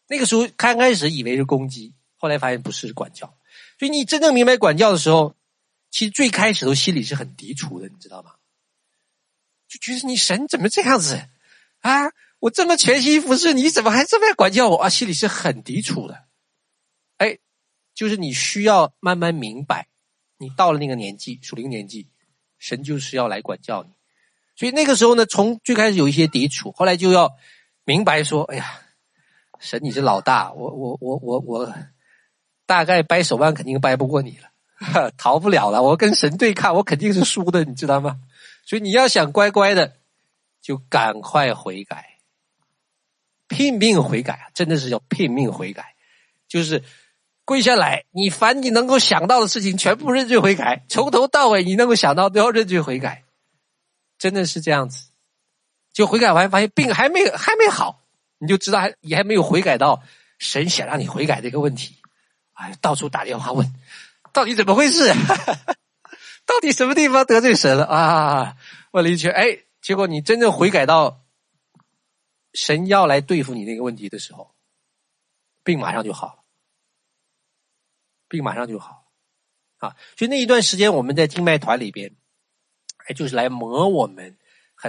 [0.08, 3.38] 那个时候刚开始以为是攻击，后来发现不是管教。
[3.78, 5.36] 所以你真正明白管教的时候，
[5.92, 8.32] 其实最开始都心里是很抵触的，你知道吗？
[9.68, 11.28] 就觉得你神怎么这样子
[11.82, 12.12] 啊？
[12.40, 14.88] 我这么全心服侍，你怎么还这么管教我啊？
[14.88, 16.24] 心里是很抵触的。
[17.18, 17.40] 哎，
[17.94, 19.90] 就是你需要慢慢明白，
[20.38, 22.08] 你到了那个年纪，属灵年纪，
[22.58, 23.90] 神就是要来管教你。
[24.56, 27.36] 所以那个时候呢，从最开始有一些抵触，后来就要
[27.88, 28.82] 明白说：哎呀，
[29.60, 31.74] 神你是老大，我我我我我，
[32.66, 35.82] 大概掰手腕肯定掰不过你了，逃不了了。
[35.82, 38.20] 我跟神对抗，我肯定是输的，你知道吗？
[38.66, 39.94] 所以你要想乖乖的，
[40.62, 42.18] 就赶快悔改。
[43.48, 45.96] 拼命悔改，真的是要拼命悔改，
[46.50, 46.84] 就是
[47.46, 53.24] 跪下来，你凡你能够想到的事情，全部认罪悔改，从头到尾你能够想到都要认罪悔改，
[54.20, 55.08] 真的是这样子。
[55.98, 58.04] 就悔改完，发现病还没还没好，
[58.38, 60.04] 你就知道还你还没有悔改到
[60.38, 61.98] 神想让你悔改这个问题。
[62.54, 63.74] 哎，到处打电话问，
[64.32, 65.12] 到底怎么回事？
[66.46, 68.58] 到底什么地方得罪神了啊？
[68.92, 71.24] 问了一圈，哎，结果你真正悔改到。
[72.54, 74.56] 神要来对付你那个问题的时候，
[75.64, 76.44] 病马上就好了，
[78.28, 79.06] 病马上就好
[79.80, 79.96] 了啊！
[80.18, 82.16] 所以那一段时间，我们在敬拜团里边，
[83.06, 84.40] 哎，就是来磨我们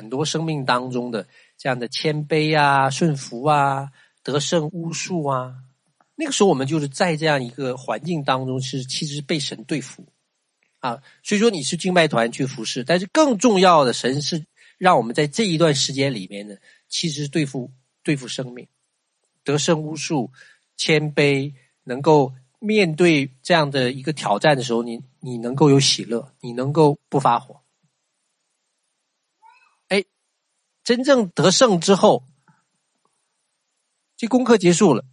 [0.00, 3.90] 很多生命当中的这样的谦卑啊、顺服啊、
[4.22, 5.54] 得胜巫术啊。
[6.14, 10.06] 那个时候，我们就是在这样一个环境当中，是其实被神对付
[10.78, 11.02] 啊。
[11.22, 14.44] 所以说，你是敬拜团去服侍，但是更重要的，神是
[14.78, 16.56] 让我们在这一段时间里面呢。
[16.88, 17.70] 其实对付
[18.02, 18.66] 对付生命，
[19.44, 20.30] 得胜巫术，
[20.76, 21.52] 谦卑，
[21.84, 27.60] 能够面对这样的一个挑战的时候，你你能够有喜乐，你能够不发火。
[29.88, 30.04] 哎，
[30.88, 32.24] 真正得胜之后，
[34.16, 35.04] 这功课结束了，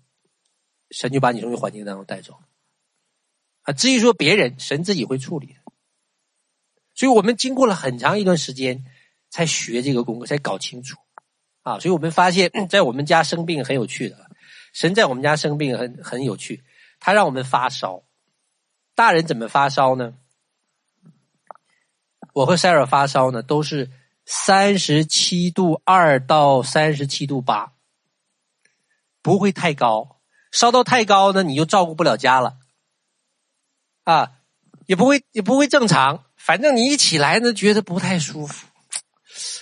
[0.89, 2.39] 神就把你从这环境当中带走。
[3.63, 5.59] 啊，至于说别人，神自己会处理的。
[6.93, 8.85] 所以我们经过了很长一段时间，
[9.29, 10.97] 才学这个功课，才搞清楚。
[11.63, 14.31] 啊，所以我们发现，在我们家生病很有趣的，
[14.71, 16.63] 神在我们家生病很很有趣，
[17.01, 18.05] 他让我们发烧。
[18.93, 20.17] 大人怎么发烧呢？
[22.31, 23.91] 我和 Sara 发烧呢，都是
[24.25, 27.73] 三十七度二到三十七度八，
[29.21, 30.19] 不会太高。
[30.51, 32.57] 烧到太高呢，你就照顾不了家了，
[34.03, 34.31] 啊，
[34.85, 36.23] 也不会也不会正常。
[36.37, 38.65] 反正你一起来呢，觉得不太舒服。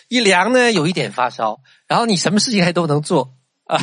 [0.08, 3.80] 一凉呢，有一点发烧，然后你什么事情还都能做啊！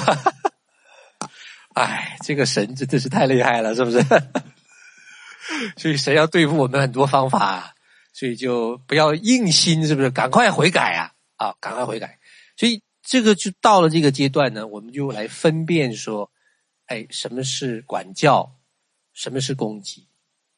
[1.75, 4.05] 哎，这个神真的是太厉害了，是不是？
[5.77, 7.75] 所以神要对付我们很多方法，
[8.13, 10.11] 所以就不要硬心，是不是？
[10.11, 11.13] 赶快悔改啊！
[11.37, 12.19] 啊，赶快悔改。
[12.57, 16.31] 所以这个就到了这个阶段呢，我们就来分辨说，
[16.87, 18.57] 哎，什么是管教，
[19.13, 20.07] 什么是攻击。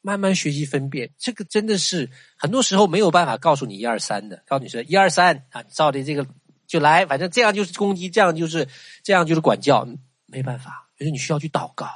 [0.05, 4.43] 慢慢学习分辨，这个真的是很多时候没有办法告诉你一二三的。
[4.45, 6.27] 告诉你说一二三啊，你照着这个
[6.67, 8.67] 就来，反正这样就是攻击，这样就是
[9.01, 9.87] 这样就是管教，
[10.25, 10.89] 没办法。
[10.97, 11.87] 就是你需要去祷告，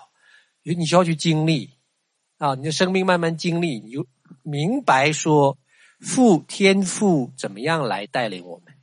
[0.64, 1.72] 因为你需要去经历
[2.38, 4.08] 啊，你的生命慢慢经历，你就
[4.50, 5.58] 明白说
[6.00, 8.74] 父天父怎么样来带领我们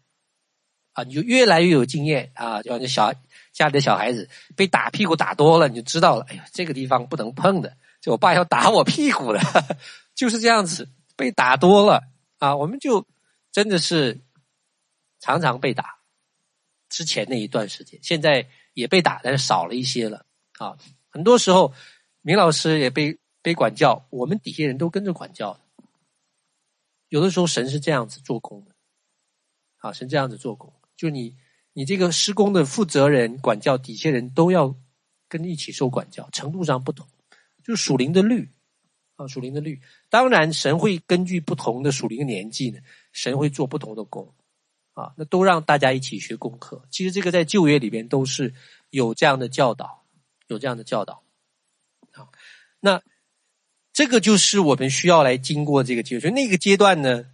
[0.93, 2.63] 啊，你就越来越有经验啊。
[2.63, 3.15] 就像小
[3.53, 7.77] 家里的小孩子被打屁股打多了，你就知道了，哎呀，这个地方不能碰的。
[8.03, 9.41] 就我爸要打我屁股了，
[10.15, 12.03] 就是这样子，被打多了
[12.39, 13.07] 啊，我们就
[13.51, 14.21] 真的是
[15.19, 15.97] 常常被打。
[16.91, 20.27] 之前那一段时间，现在也被打，但是少了一些了
[20.59, 20.77] 啊。
[21.09, 21.73] 很多时候，
[22.21, 25.61] 明老师也被被管教，我们底下人都跟着管教。
[27.11, 28.75] 有的时候，神是这样子做工的，
[29.77, 31.37] 啊，神这样子做工，就你
[31.75, 34.75] 你这个施工的负责人管教底下人都要
[35.29, 37.07] 跟一起受管教，程度上不同。
[37.63, 38.51] 就属灵的律
[39.17, 39.79] 啊，属灵的律。
[40.09, 42.81] 当然，神会根据不同的属灵的年纪呢，
[43.13, 44.33] 神会做不同的工
[44.95, 45.13] 啊。
[45.19, 46.83] 那都让大家一起学功课。
[46.91, 48.55] 其实这个在旧约里边都是
[48.89, 50.03] 有这样的教导，
[50.47, 51.23] 有这样的教导
[52.13, 52.29] 啊。
[52.81, 53.03] 那
[53.95, 56.35] 这个就是我们需要来经过这个阶段。
[56.35, 57.27] 那个阶段呢，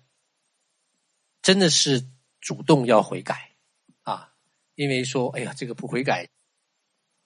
[1.43, 2.07] 真的是
[2.41, 3.53] 主动要悔改
[4.03, 4.35] 啊，
[4.75, 6.29] 因为说，哎呀，这个不悔改，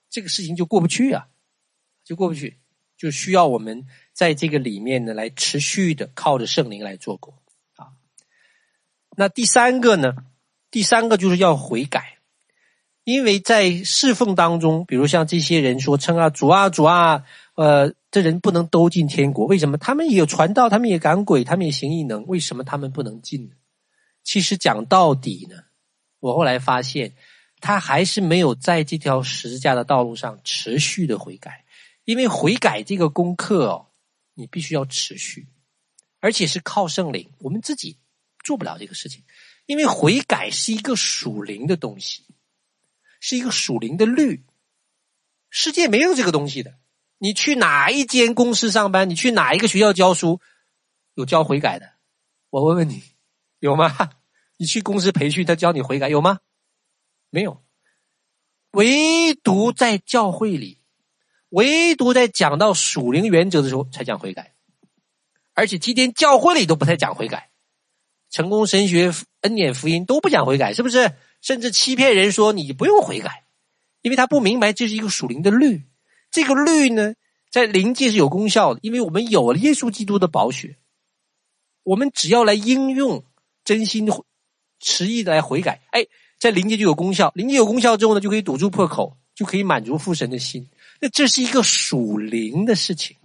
[0.08, 1.28] 这个事情就过不去啊，
[2.04, 2.58] 就过不去。
[2.96, 7.34] 就需要我们在这个里面呢，来持续的靠着圣灵来做工
[7.74, 7.90] 啊。
[9.16, 10.14] 那第三个呢？
[10.70, 12.18] 第三个就是要悔改，
[13.02, 17.24] 因为在侍奉当中，比如像这些人说称啊主啊主啊，
[17.56, 19.76] 呃，这人不能都进天国，为什么？
[19.76, 23.56] 他们也有传道，他们也赶鬼，他们也行异能，为什么他们不能进呢？
[24.22, 25.56] 其实讲到底呢，
[26.20, 27.16] 我后来发现，
[27.58, 31.64] 他还是没有在这条十字架的道路上持续的悔改。
[32.04, 33.86] 因为悔改这个功课哦，
[34.34, 35.48] 你必须要持续，
[36.20, 37.96] 而且是靠圣灵，我们自己
[38.44, 39.24] 做不了这个事情。
[39.66, 42.22] 因为悔改是一个属灵的东西，
[43.18, 44.44] 是一个属灵的律，
[45.50, 46.76] 世界没有这个东西的。
[47.24, 50.42] 你去哪一间公司上班，你去哪一个学校教书，
[51.14, 51.90] 有教悔改的？
[52.50, 53.02] 我问问你，
[53.60, 53.96] 有吗？
[54.58, 56.40] 你去公司培训，他教你悔改有吗？
[57.30, 57.64] 没有，
[58.72, 60.82] 唯独在教会里。
[61.48, 64.52] 唯独在讲到属灵原则的时候才讲悔改，
[65.54, 67.48] 而且今天教会里都不太讲悔改，
[68.28, 71.14] 成功神学、恩典福音都不讲悔改，是不是？
[71.40, 73.46] 甚至欺骗人说你不用悔改，
[74.02, 75.84] 因为他不明白这是一个属灵的律。
[76.34, 77.14] 这个律呢，
[77.48, 80.78] 在灵界是有功效的，因为我们有了耶稣基督的宝血，
[81.84, 83.24] 我们只要来应用
[83.64, 84.10] 真心
[84.80, 86.08] 实意的来悔改，哎，
[86.40, 87.30] 在灵界就有功效。
[87.36, 90.68] 灵界有功效之后呢，就可以堵住破口，就可以满足父神的心。
[91.00, 93.16] 那这是一个属灵的事情，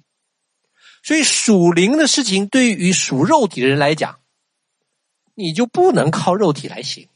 [1.02, 4.20] 所以属灵的事情对于属肉体的人来讲，
[5.34, 7.08] 你就不能靠肉体来行。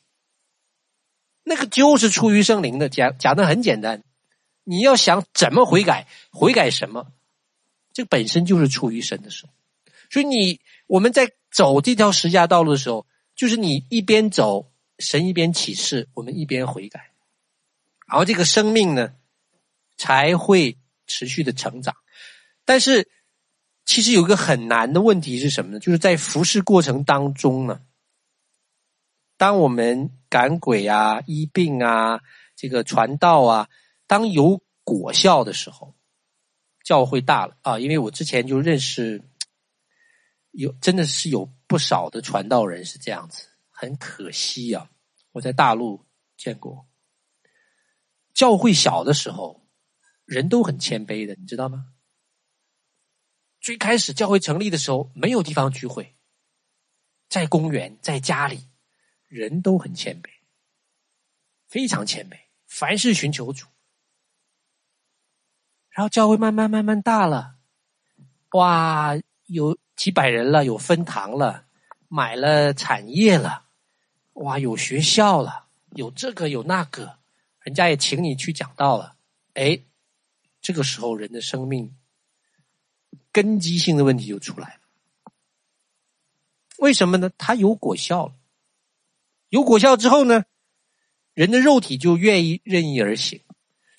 [1.43, 4.01] 那个就是出于圣灵的，讲讲的很简单。
[4.63, 7.11] 你要想怎么悔改，悔改什么，
[7.91, 9.51] 这本身就是出于神的时候。
[10.09, 17.11] 所以你我们在走这条十字架道路的时候，就是你一边走，神一边启示，我们一边悔改，
[18.07, 19.13] 然后这个生命呢，
[19.97, 21.95] 才会持续的成长，
[22.63, 23.09] 但是
[23.85, 25.79] 其实有一个很难的问题是什么呢？
[25.79, 27.81] 就是在服侍过程当中呢，
[29.35, 32.21] 当我们赶鬼啊、医病啊、
[32.55, 33.67] 这个传道啊，
[34.13, 35.95] 当有果效的时候，
[36.83, 37.79] 教会大了啊！
[37.79, 39.23] 因为我之前就认识
[40.51, 44.91] 有真的是有不少的传道人是这样子，很可惜啊！
[45.31, 46.05] 我在大陆
[46.37, 46.87] 见过，
[48.35, 49.63] 教会小的时候。
[50.25, 51.93] 人都很谦卑的，你知道吗？
[53.59, 56.15] 最开始教会成立的时候，没有地方聚会，
[57.27, 58.69] 在公园，在家里，
[59.27, 60.29] 人都很谦卑。
[61.67, 63.65] 非常谦卑，凡事寻求主。
[65.93, 67.53] 然后教会慢慢慢慢大了，
[68.53, 69.13] 哇，
[69.45, 71.65] 有几百人了，有分堂了，
[72.07, 73.65] 买了产业了，
[74.33, 77.19] 哇，有学校了，有这个有那个，
[77.61, 79.15] 人家也请你去讲道了。
[79.53, 79.79] 哎，
[80.61, 81.95] 这个时候人的生命
[83.31, 85.31] 根基性的问题就出来了。
[86.79, 87.29] 为什么呢？
[87.37, 88.33] 他有果效了，
[89.49, 90.43] 有果效之后呢，
[91.35, 93.42] 人的肉体就愿意任意而行。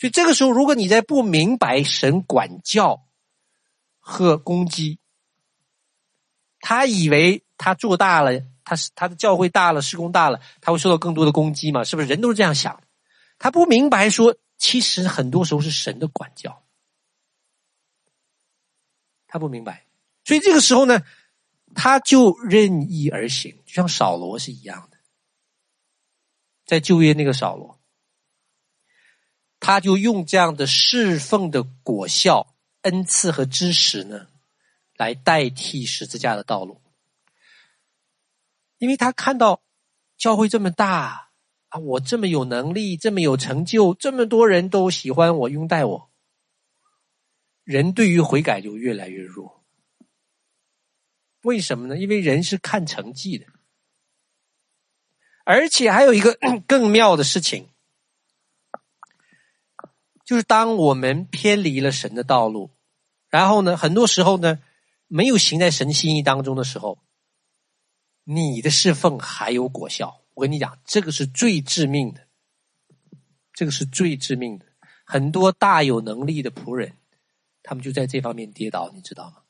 [0.04, 3.06] 所以这个时候，如果你在不明白神管教
[4.00, 4.98] 和攻击，
[6.60, 11.84] 他以为他做大了，他是他的教会大了，事工大了，他会受到更多的攻击嘛？
[11.84, 12.08] 是不是？
[12.08, 12.82] 人都是这样想。
[13.38, 16.62] 他不明白说，其实很多时候是神的管教。
[19.26, 19.86] 他不明白，
[20.26, 21.02] 所以这个时候呢。
[21.74, 24.98] 他就任意而行，就像扫罗是一样的，
[26.66, 27.80] 在旧约那个扫罗，
[29.66, 34.26] 他就用这样的侍奉的果效、恩赐和知识呢，
[34.94, 36.82] 来代替十字架的道路，
[38.76, 39.62] 因为他看到
[40.18, 41.30] 教会这么大
[41.70, 46.10] 啊，我这么有能力，这么有成就，这么多人都喜欢我、拥戴我，
[47.62, 49.64] 人对于悔改就越来越弱。
[51.40, 51.96] 为什么呢？
[51.96, 53.46] 因为人是看成绩的，
[55.44, 56.36] 而且还有一个
[56.68, 57.70] 更妙的事情，
[60.24, 62.70] 就是当我们偏离了神的道路，
[63.28, 64.60] 然后呢，很多时候呢，
[65.06, 66.98] 没有行在神心意当中的时候，
[68.24, 70.22] 你的侍奉还有果效。
[70.34, 72.26] 我跟你讲，这个是最致命的，
[73.52, 74.66] 这个是最致命的。
[75.04, 76.96] 很多大有能力的仆人，
[77.62, 79.42] 他们就在这方面跌倒，你知道吗？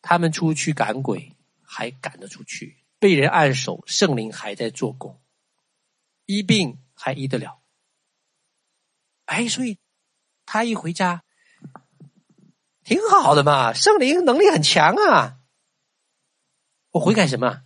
[0.00, 5.20] 他们出去赶鬼，还赶得出去；被人按手，圣灵还在做工；
[6.24, 7.59] 医病还医得了。
[9.30, 9.78] 哎，所以
[10.44, 11.22] 他一回家，
[12.82, 15.38] 挺好的嘛，圣灵能力很强啊。
[16.90, 17.62] 我悔改什么？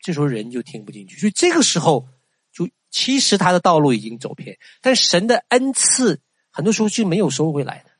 [0.00, 2.08] 这时候人就听不进去，所以这个时候
[2.50, 6.20] 就其实他的道路已经走偏，但神的恩赐
[6.50, 7.90] 很多时候就没有收回来的。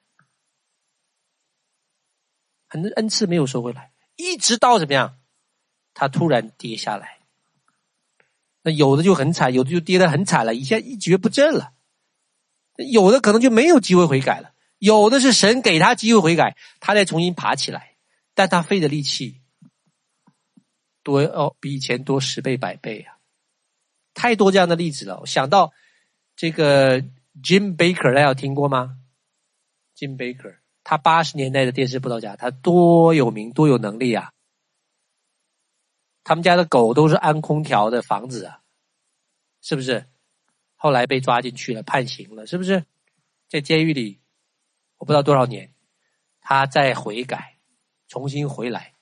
[2.67, 5.21] 很多恩赐没有收回来，一直到怎么样？
[5.95, 7.18] 他突然跌下来。
[8.63, 11.73] 那有的就很惨，有的就跌得很惨了，一下一蹶不振了。
[12.77, 17.97] 有的可能就没有机会悔改了，有的是神给他机会悔改，他再重新爬起来，
[18.35, 19.41] 但他费的力气
[21.03, 23.19] 多哦，比以前多十倍百倍啊！
[24.15, 25.19] 太多这样的例子了。
[25.21, 25.73] 我想到
[26.37, 27.01] 这个
[27.43, 28.99] Jim Baker，大家有听过吗
[29.97, 30.57] ？Jim Baker。
[30.85, 34.33] 他八十年代的电视布道家，他多有名，多有能力啊！
[36.29, 38.61] 他们家的狗都是安空调的房子啊，
[39.63, 40.05] 是不是？
[40.77, 42.85] 后来被抓进去了，判刑了，是不是？
[43.49, 44.21] 在监狱里，
[44.99, 45.73] 我不知道多少年，
[46.43, 47.57] 他再悔改，
[48.09, 48.93] 重新回来，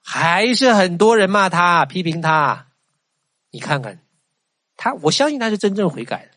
[0.00, 2.72] 还是很多人骂他、批评他。
[3.50, 4.00] 你看看
[4.78, 6.32] 他，我相信他是真正悔改的。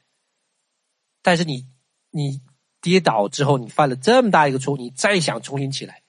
[1.22, 1.66] 但是你，
[2.10, 2.42] 你。
[2.80, 6.04] 跌倒之后，你犯了这么大一个错误，你再想重新起来，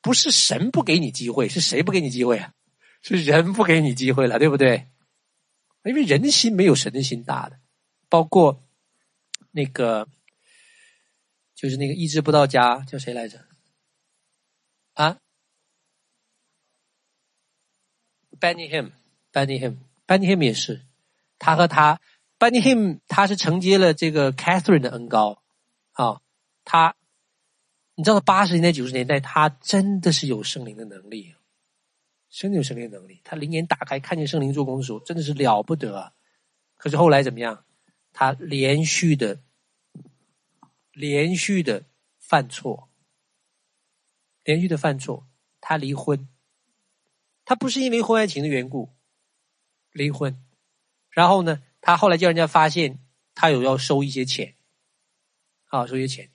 [0.00, 2.54] 不是神不给你机会，是谁不给你机会啊？
[3.02, 4.88] 是人不给你机会了，对不对？
[5.84, 7.58] 因为人心没有神的心大的，
[8.10, 8.62] 包括
[9.50, 10.08] 那个，
[11.54, 13.46] 就是那个医治布道家叫谁来着？
[14.92, 15.18] 啊
[18.38, 20.82] ，Bennyhim，Bennyhim，Bennyhim 也是，
[21.38, 22.00] 他和他。
[22.38, 25.42] ，Bennyhim 他是承接了这个 Catherine 的恩膏
[25.92, 26.20] 啊，
[26.64, 26.96] 他，
[28.00, 31.34] 你知道八十年代九十年代，他真的是有圣灵的能力，
[32.30, 33.20] 真的有圣灵的能力。
[33.22, 36.14] 他灵眼打开，看见圣灵做工的时候，真的是了不得啊。
[36.78, 37.66] 可是后来怎么样？
[38.14, 39.42] 他连续的、
[40.94, 41.84] 连续的
[42.16, 42.88] 犯错，
[44.44, 45.28] 连续的犯错，
[45.60, 46.26] 他离婚。
[47.44, 48.94] 他不是因为婚外情的缘故
[49.92, 50.42] 离婚，
[51.10, 51.62] 然后呢？
[51.82, 52.98] 他后来叫人家发现
[53.34, 54.54] 他有要收一些钱，
[55.66, 56.30] 啊，收一些钱。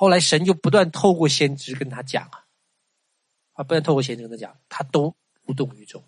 [0.00, 2.46] 后来神就不断透过先知跟他讲啊，
[3.52, 6.02] 啊，不断透过先知跟他讲，他都无动于衷。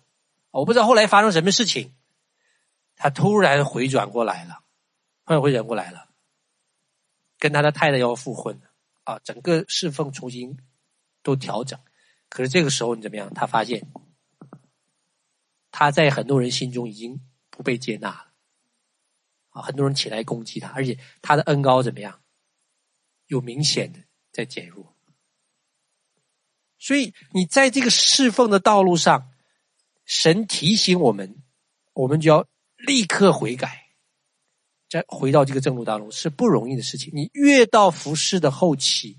[0.49, 1.93] 我不知道后来发生什么事情，
[2.95, 4.63] 他突然回转过来了，
[5.27, 6.09] 突然回转过来了，
[7.37, 8.71] 跟他的太太要复婚了
[9.03, 10.57] 啊，整个侍奉重新
[11.21, 11.79] 都调整。
[12.29, 13.31] 可是这个时候你怎么样？
[13.35, 13.91] 他发现
[15.69, 17.21] 他在很多人心中已经
[17.51, 18.33] 不被接纳了。
[19.49, 22.22] 啊，很多人起来攻击他，而且他的恩膏怎么样？
[23.27, 23.99] 有明显的
[24.31, 24.95] 在减弱。
[26.77, 29.31] 所以你在这个侍奉的道路上，
[30.05, 31.41] 神提醒我们，
[31.93, 32.45] 我们就要
[32.75, 33.87] 立刻悔改，
[34.89, 37.11] 再回到这个正路当中是不容易的事情。
[37.15, 39.17] 你越到服侍的后期，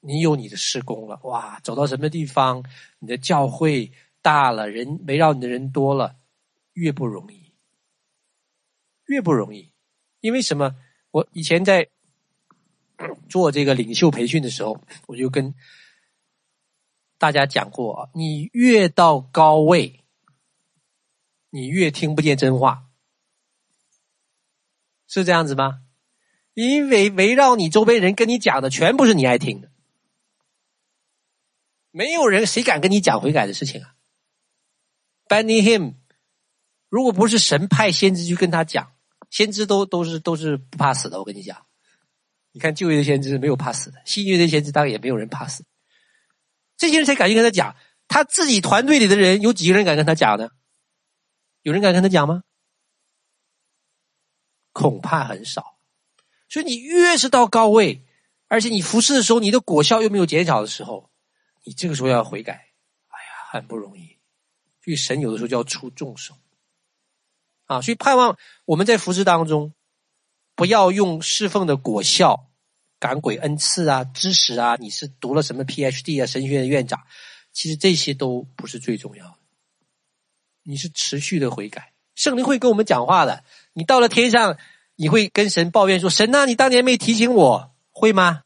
[0.00, 2.64] 你有你的事工了，哇，走到什么地方，
[2.98, 6.16] 你的教会大了，人围绕你的人多了，
[6.72, 7.52] 越不容易，
[9.04, 9.70] 越不容易。
[10.20, 10.76] 因为什么？
[11.10, 11.90] 我以前在
[13.28, 15.54] 做这个领袖培训的时候，我就跟
[17.18, 20.04] 大家讲过，你越到高位，
[21.50, 22.84] 你越听不见真话，
[25.06, 25.82] 是这样子吗？
[26.54, 29.70] 因为围绕你周边人跟你讲的全部是你爱听的。
[31.92, 33.94] 没有人谁敢跟你讲悔改的事情啊
[35.26, 35.94] ？Benny Him，
[36.88, 38.92] 如果不是神派先知去跟他讲，
[39.30, 41.18] 先知都都是都是不怕死的。
[41.18, 41.66] 我跟你讲，
[42.52, 45.64] 你看旧约的先知没有怕死的，新约的先知当然也没有人怕死。
[46.76, 47.76] 这些人才敢去跟他讲，
[48.08, 50.50] 他自己团队里的人有几个人敢跟他讲呢？
[51.62, 52.42] 有人敢跟他讲吗？
[54.72, 55.78] 恐怕很少。
[56.48, 58.04] 所以你越是到高位，
[58.48, 61.10] 而且你服侍的时候，你的果效又没有减少的时候。
[61.62, 64.18] 你这个时候要悔改，哎呀，很不容易。
[64.82, 66.34] 所以神有的时候就要出重手
[67.66, 67.82] 啊！
[67.82, 69.74] 所以盼望我们在服侍当中，
[70.60, 72.50] 不要用侍奉的果效、
[72.98, 77.00] 赶鬼恩赐啊、知识啊，你是读了什么 PhD 啊、神学院的院长，
[77.50, 79.32] 其实这些都不是最重要的。
[80.62, 83.42] 你是持续的悔改，圣灵会跟我们讲话的。
[83.72, 84.58] 你到了天上，
[84.96, 88.42] 你会跟神抱怨说：“神啊，你当年没提醒我，会吗？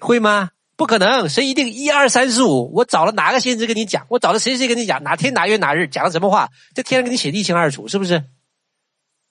[0.00, 2.72] 会吗？”不可能，神一定一二三四五。
[2.74, 4.04] 我找了哪个先知跟你讲？
[4.08, 5.04] 我找了谁谁跟你讲？
[5.04, 6.50] 哪天哪月哪日讲了什么话？
[6.74, 8.24] 在天上给你写的一清二楚，是不是？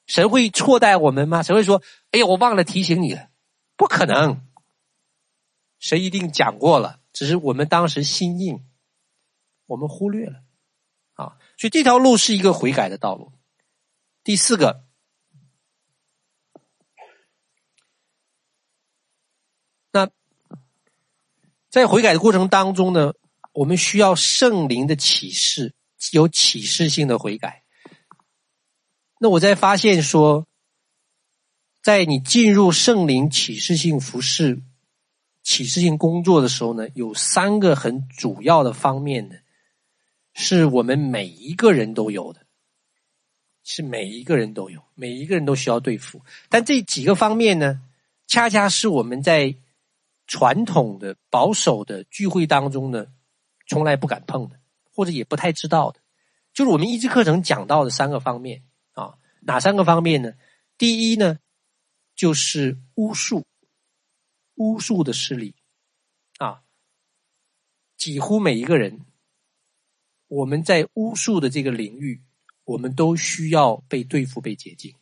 [0.10, 1.44] 神会错待我们吗？
[1.44, 3.30] 神会说：“哎呀，我忘了提醒你了。”
[3.78, 4.42] 不可能，
[5.78, 8.66] 神一定讲过了，只是我们当时心硬，
[9.68, 10.42] 我们忽略了
[11.14, 11.38] 啊。
[11.60, 13.32] 所以这条路是一个悔改的道路。
[14.24, 14.84] 第四个。
[19.92, 20.10] 那
[21.70, 23.14] 在悔改的过程当中呢，
[23.54, 25.76] 我们需要圣灵的启示，
[26.14, 27.64] 有启示性的悔改。
[29.20, 30.48] 那我在发现说，
[31.84, 34.62] 在你进入圣灵启示性服饰、
[35.44, 39.36] 启示性工作的时候呢，有三个很主要的方面呢，
[40.34, 42.48] 是我们每一个人都有的，
[43.64, 46.22] 是每一个人都有，每一个人都需要对付。
[46.50, 47.82] 但这几个方面呢，
[48.26, 49.56] 恰恰是我们在。
[50.32, 53.08] 传统的保守的聚会当中呢，
[53.68, 54.60] 从来不敢碰的，
[54.94, 56.00] 或者也不太知道的，
[56.54, 58.62] 就是我们医治课程讲到的三个方面。
[59.42, 60.34] 哪三个方面呢？
[60.78, 61.40] 第一呢，
[62.16, 63.46] 就是巫术，
[64.56, 65.56] 巫术的势力
[66.38, 66.62] 啊，
[67.98, 69.06] 几乎每一个人，
[70.28, 72.22] 我们在巫术的这个领域，
[72.64, 74.96] 我们都需要被对付、被洁净。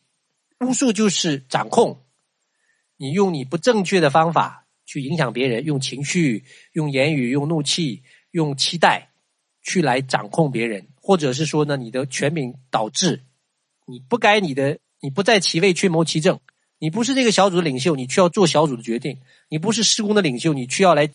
[0.60, 2.04] 巫术就是掌控，
[2.96, 4.64] 你用你不正确的方法。
[4.88, 9.12] 去影响别人，用情绪、用言语、用怒气、用期待，
[9.60, 13.22] 去来掌控别人，或者是说呢，你的权柄导致
[13.88, 16.38] 你不该你的，你不在其位却谋其政，
[16.78, 19.18] 你不是这个小组的领袖，你却要做小组的决定，
[19.48, 21.08] 你不是施工的领袖，你却要来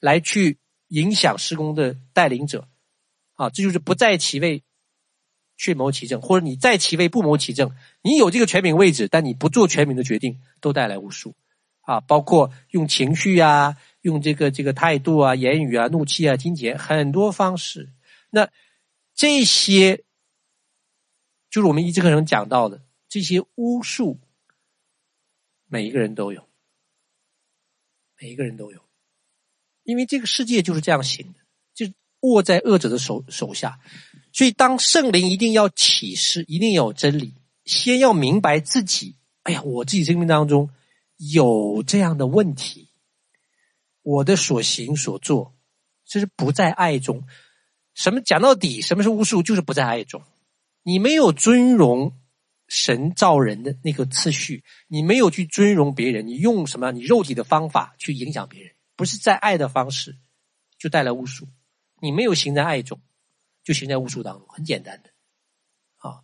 [0.00, 0.58] 来去
[0.88, 2.66] 影响施工的带领者，
[3.34, 4.62] 啊，这就是不在其位
[5.56, 7.70] 却谋其政，或者你在其位不谋其政，
[8.02, 11.34] 你有这个权柄位置，但你不做权柄的决定，都带来无数。
[11.86, 17.90] 啊，包括用情绪啊，用这个这个态度啊、言语啊、怒气啊、金钱很多方式。
[18.30, 18.48] 那
[19.14, 20.02] 这些
[21.54, 24.18] 就是我们一直课程讲到的这些巫术，
[25.68, 26.48] 每一个人都有，
[28.20, 28.80] 每一个人都有，
[29.84, 31.38] 因为这个世界就是这样行的，
[31.72, 31.92] 就
[32.22, 33.78] 握在恶者的手手下。
[34.32, 37.34] 所以，当圣灵一定要启示，一定要有真理，
[37.64, 39.14] 先要明白自己。
[39.44, 40.70] 哎呀，我自己生命当中。
[41.18, 42.88] 有这样的问题，
[44.02, 45.54] 我的所行所做，
[46.04, 47.22] 这是不在爱中。
[47.94, 49.40] 什么讲到底，什么是巫术？
[49.40, 50.20] 就是不在爱中。
[50.84, 52.16] 你没有尊荣
[52.68, 56.92] 神造人的那个次序，你没有去尊荣别人，你用什么？
[56.92, 60.16] 你肉体的方法去影响别人，不是在爱的方式，
[60.78, 61.48] 就带来巫术。
[62.00, 63.02] 你没有行在爱中，
[63.64, 65.10] 就行在巫术当中，很简单的。
[65.96, 66.22] 啊，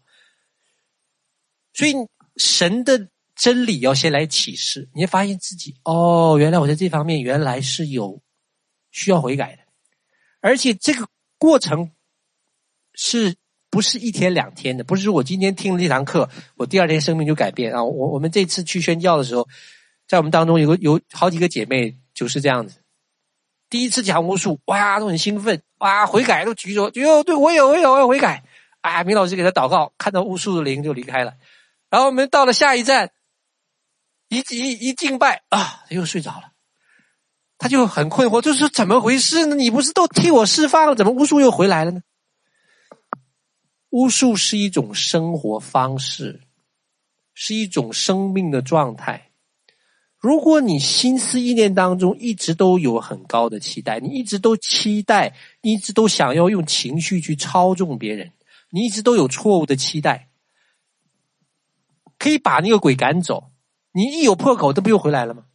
[1.73, 1.95] 所以
[2.37, 3.09] 神的。
[3.37, 8.21] 真理要先来启示，你会发现自己哦，原来我在这方面原来是有
[8.91, 9.63] 需要悔改的，
[10.41, 11.09] 而且这个
[11.39, 11.91] 过程
[12.93, 13.37] 是
[13.71, 14.83] 不是一天两天的？
[14.83, 17.85] 不是说我今天听了这堂课，我第二天生命就改变啊！
[17.85, 19.49] 我我们这次去宣教的时候，
[20.09, 22.83] 在我们当中有个有好几个姐妹就是这样子，
[23.71, 28.43] 第一次讲巫术，哇，都很兴奋，哇，悔改都举手，哟，对我有，我有，我要悔改。
[28.81, 31.35] 啊，明老师给他祷告，看到巫术的灵就离开了。
[31.91, 33.11] 然后我们到了下一站，
[34.29, 36.53] 一一一敬拜啊，他又睡着了。
[37.59, 39.55] 他就很困惑，就是怎么回事呢？
[39.55, 42.01] 你不是都替我释放了，怎么巫术又回来了呢？
[43.91, 46.41] 巫术是一种生活方式，
[47.35, 49.31] 是一种生命的状态。
[50.19, 58.33] 如果你心思意念当中一直都有很高的期待，你一直都期待，一直都想要用情绪去操纵别人，
[58.71, 60.29] 你一直都有错误的期待，
[62.19, 63.51] 可以把那个鬼赶走。
[63.93, 65.47] 你一有破口，这不又回来了吗？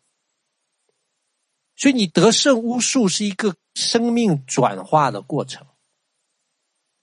[1.77, 5.67] 所以你得胜巫术是一个生命转化的过程，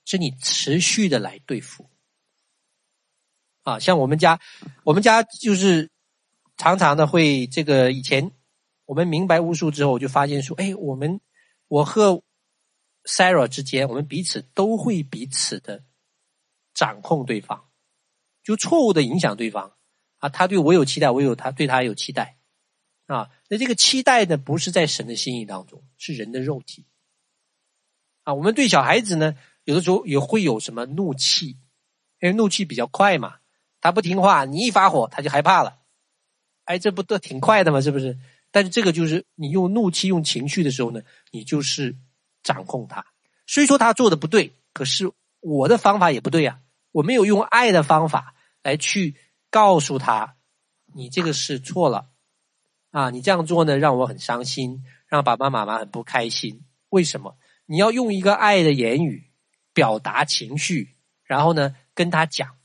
[0.05, 1.88] 是你持续的来对付。
[3.62, 4.40] 啊，像我们家，
[4.84, 5.90] 我们家就是。
[6.59, 8.30] 常常的会这个以前
[8.84, 11.20] 我们明白巫术之后，我就发现说，哎，我们
[11.66, 12.22] 我和
[13.05, 15.82] Sarah 之间，我们彼此都会彼此的
[16.72, 17.68] 掌控对方，
[18.44, 19.72] 就错误的影响对方
[20.18, 20.28] 啊。
[20.28, 22.36] 他对我有期待，我有他对他有期待
[23.07, 23.30] 啊。
[23.48, 26.84] 那这个期待呢，不是在神的心意当中，是人的肉体
[28.22, 28.34] 啊。
[28.34, 29.34] 我们对小孩子呢，
[29.64, 31.58] 有的时候也会有什么怒气，
[32.20, 33.36] 因为怒气比较快嘛，
[33.80, 35.78] 他不听话，你一发火，他就害怕了。
[36.64, 37.80] 哎，这不都挺快的吗？
[37.80, 38.18] 是不是？
[38.50, 41.96] 但是这个就是你用怒气、用情绪的时候呢，你就是
[42.42, 43.06] 掌控他。
[43.46, 45.10] 虽说他做的不对，可是
[45.40, 46.60] 我的方法也不对呀。
[46.92, 49.16] 我没有用爱的方法来去
[49.50, 50.36] 告诉他，
[50.94, 52.10] 你这个是错了
[52.90, 53.08] 啊！
[53.08, 56.64] 你这样做呢，让我很伤心，让爸爸妈妈很不开心。
[56.90, 57.38] 为什么？
[57.64, 59.31] 你要用一个爱的言语
[59.72, 60.94] 表达情绪，
[61.24, 62.56] 然后呢跟他讲，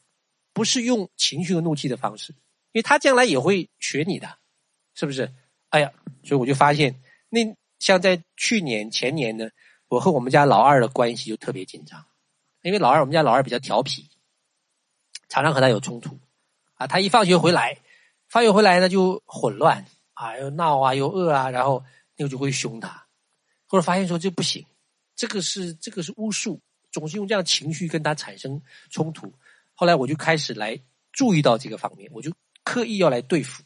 [0.54, 2.34] 不是用情绪和怒气的方式。
[2.74, 4.38] 因为他将来也会学你的，
[4.94, 5.34] 是不是？
[5.70, 5.92] 哎呀，
[6.24, 7.40] 所以我就发现，那
[7.80, 9.50] 像在去年前年呢，
[9.88, 12.06] 我和我们家老二的关系就特别紧张，
[12.62, 14.10] 因为老二我们家老二比较调皮，
[15.28, 16.20] 常常和他有冲突
[16.76, 16.86] 啊。
[16.86, 17.80] 他一放学回来，
[18.30, 21.84] 放学回来呢就混乱啊，又闹啊，又饿啊，然后
[22.16, 23.08] 那个就会凶他，
[23.66, 24.66] 或者发现说这不行，
[25.16, 26.62] 这个是这个是巫术，
[26.98, 29.32] 总是用这样情绪跟他产生冲突。
[29.76, 30.80] 后来我就开始来
[31.12, 32.32] 注意到这个方面，我就。
[32.64, 33.64] 刻意要来对付，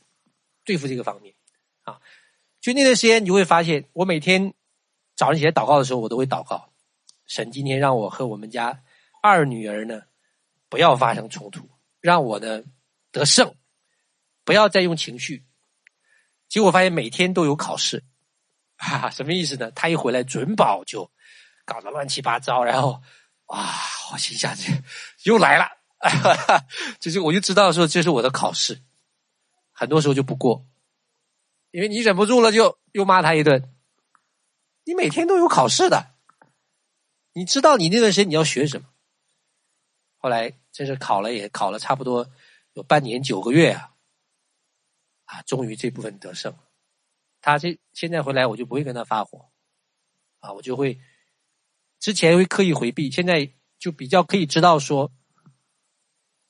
[0.63, 1.33] 对付这个方面，
[1.81, 1.99] 啊，
[2.59, 4.53] 就那段时间，你就会发现，我每天
[5.15, 6.71] 早上起来祷告的时候，我都会祷告，
[7.25, 8.83] 神今天让我和我们家
[9.23, 10.03] 二女儿呢，
[10.69, 11.67] 不要发生冲突，
[11.99, 12.61] 让我呢
[13.11, 13.55] 得胜，
[14.43, 15.43] 不要再用情绪。
[16.47, 18.03] 结果发现每天都有考试，
[18.77, 19.71] 哈哈，什么意思呢？
[19.71, 21.11] 他一回来准保就
[21.65, 23.01] 搞得乱七八糟，然后
[23.51, 23.69] 哇，
[24.13, 24.71] 我心想这
[25.23, 25.65] 又来了，
[25.99, 26.65] 哈哈，
[26.99, 28.81] 这就我就知道说这是我的考试。
[29.73, 30.65] 很多时候就不过，
[31.71, 33.73] 因为你忍不住了，就又骂他一顿。
[34.85, 36.15] 你每天都有考试的，
[37.33, 38.87] 你知道你那段时间你要学什么？
[40.17, 42.31] 后来真是考了，也考了差不多
[42.73, 43.91] 有半年九个月啊，
[45.25, 46.55] 啊，终于这部分得胜。
[47.41, 49.49] 他这现在回来，我就不会跟他发火，
[50.39, 51.01] 啊，我就会
[52.01, 53.49] 之前会刻意回避，现在
[53.79, 55.13] 就比较可以知道说。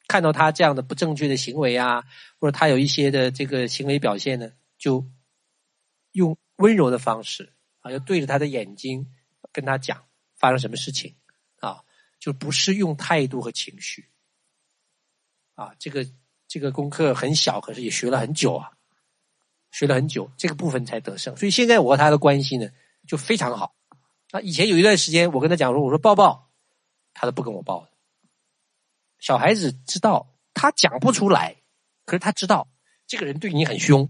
[0.08, 2.04] 看到他这样的不正确的行为啊，
[2.38, 5.08] 或者他有一些的这个行为表现呢，就
[6.12, 9.08] 用温柔的方式啊，要对着他的眼睛
[9.54, 10.04] 跟他讲
[10.36, 11.16] 发生什么事情
[11.62, 11.86] 啊，
[12.20, 14.10] 就不是用态度和情绪
[15.54, 15.74] 啊。
[15.80, 16.06] 这个
[16.46, 18.72] 这个功课很小，可是也学了很久啊，
[19.72, 21.38] 学了很久，这个部分才得胜。
[21.38, 22.70] 所以现在我和他的关系呢
[23.08, 23.78] 就非常好。
[24.32, 26.50] 啊，以前有一段时间我跟他讲说，我说抱抱，
[27.14, 27.88] 他都不跟我抱。
[29.20, 31.58] 小孩子知道他讲不出来，
[32.06, 32.68] 可是他知道
[33.08, 34.10] 这个人对你很凶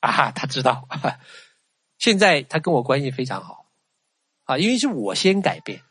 [0.00, 0.88] 啊，他知道。
[1.98, 3.66] 现在他跟我关系非常好
[4.44, 5.82] 啊，因为是我先改变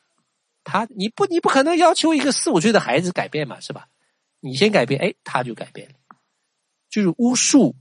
[0.64, 3.88] 他，你不你不可能要求一个四五岁的孩子改变嘛，是吧？
[4.42, 5.96] 你先改变，哎，他就改变了。
[6.90, 7.76] 就是巫术，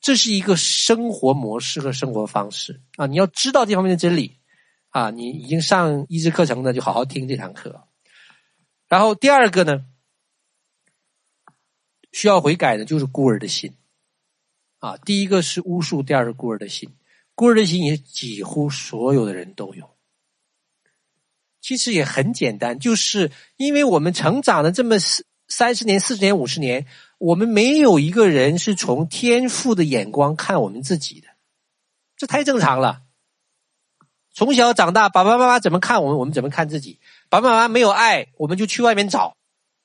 [0.00, 4.39] 这是一个生活模式和生活方式啊，你要知道这方面的真理
[4.90, 7.88] 啊，你已经上医治课程的，就好好听这堂课。
[8.88, 9.84] 然后第二个呢？
[12.12, 13.72] 需要悔改的，就是孤儿的心，
[14.78, 16.92] 啊，第一个是巫术，第二是孤儿的心。
[17.36, 19.96] 孤儿的心也几乎所有的人都有。
[21.60, 26.84] 其实也很简单，就是因为我们成长了这么四三十年、四十年、五十年，
[27.18, 31.28] 我们没有一个人是从天赋的眼光看我们自己的，
[32.16, 33.02] 这太正常了。
[34.40, 36.98] 从小长大，爸爸妈妈怎么看我们，我们怎么看自己。
[37.28, 39.36] 爸爸妈妈没有爱，我们就去外面找，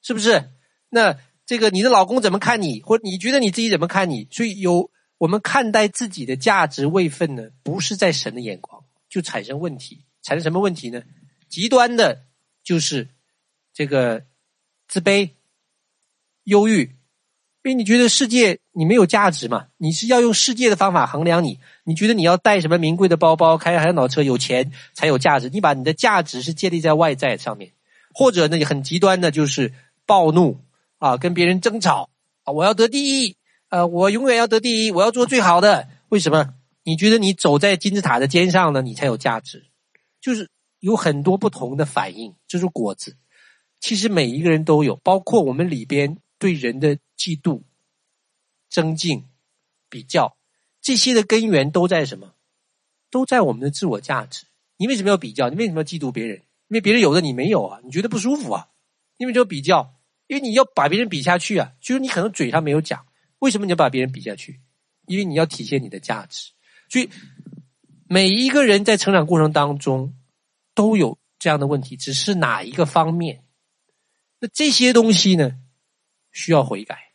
[0.01, 0.49] 是不是？
[0.87, 1.17] 那。
[1.45, 4.27] 这个你的老公怎么看你，或你觉得你自己怎么看你？
[4.31, 4.89] 所以有
[5.19, 11.03] 我们看待自己的价值位分呢，不是在神的眼光，就产生问题，产生什么问题呢？
[11.47, 12.23] 极端的
[12.63, 13.09] 就是
[13.75, 14.23] 这个
[14.87, 15.33] 自卑、
[16.45, 16.95] 忧郁，
[17.61, 27.71] 因为你觉得世界你没有价值嘛，你是要用世界的方法衡量你，你觉得你要带什么名贵的包包、开海鸟车、有钱才有价值，你把你的价值是建立在外在上面，
[28.13, 29.71] 或者呢，你很极端的就是
[30.05, 30.59] 暴怒
[30.97, 32.09] 啊，跟别人争吵
[32.43, 33.37] 啊，我要得第一，
[33.69, 36.55] 呃，我永远要得第一，我要做最好的，为什么？
[36.83, 39.65] 你觉得你走在金字塔的尖上呢，你才有价值，
[40.21, 43.15] 就是有很多不同的反应，就是果子。
[43.79, 47.61] 其实每一个人都有，包括我们里边对人的嫉妒、
[48.69, 49.25] 增进、
[49.89, 50.35] 比较，
[50.85, 52.35] 这些的根源都在什么？
[53.09, 54.45] 都在我们的自我价值。
[54.77, 55.49] 你为什么要比较？
[55.49, 56.37] 你为什么要嫉妒别人？
[56.67, 58.67] 因为别人有的你没有啊，你觉得不舒服啊。
[59.17, 59.95] 因为就比较，
[60.27, 61.73] 因为你要把别人比下去啊。
[61.81, 63.03] 就是你可能嘴上没有讲，
[63.39, 64.61] 为什么你要把别人比下去？
[65.07, 66.51] 因为你要体现你的价值。
[66.87, 67.09] 所以，
[68.07, 70.13] 每一个人在成长过程当中
[70.75, 73.43] 都有这样的问题，只是哪一个方面？
[74.37, 75.57] 那这些东西呢，
[76.31, 77.11] 需要悔改，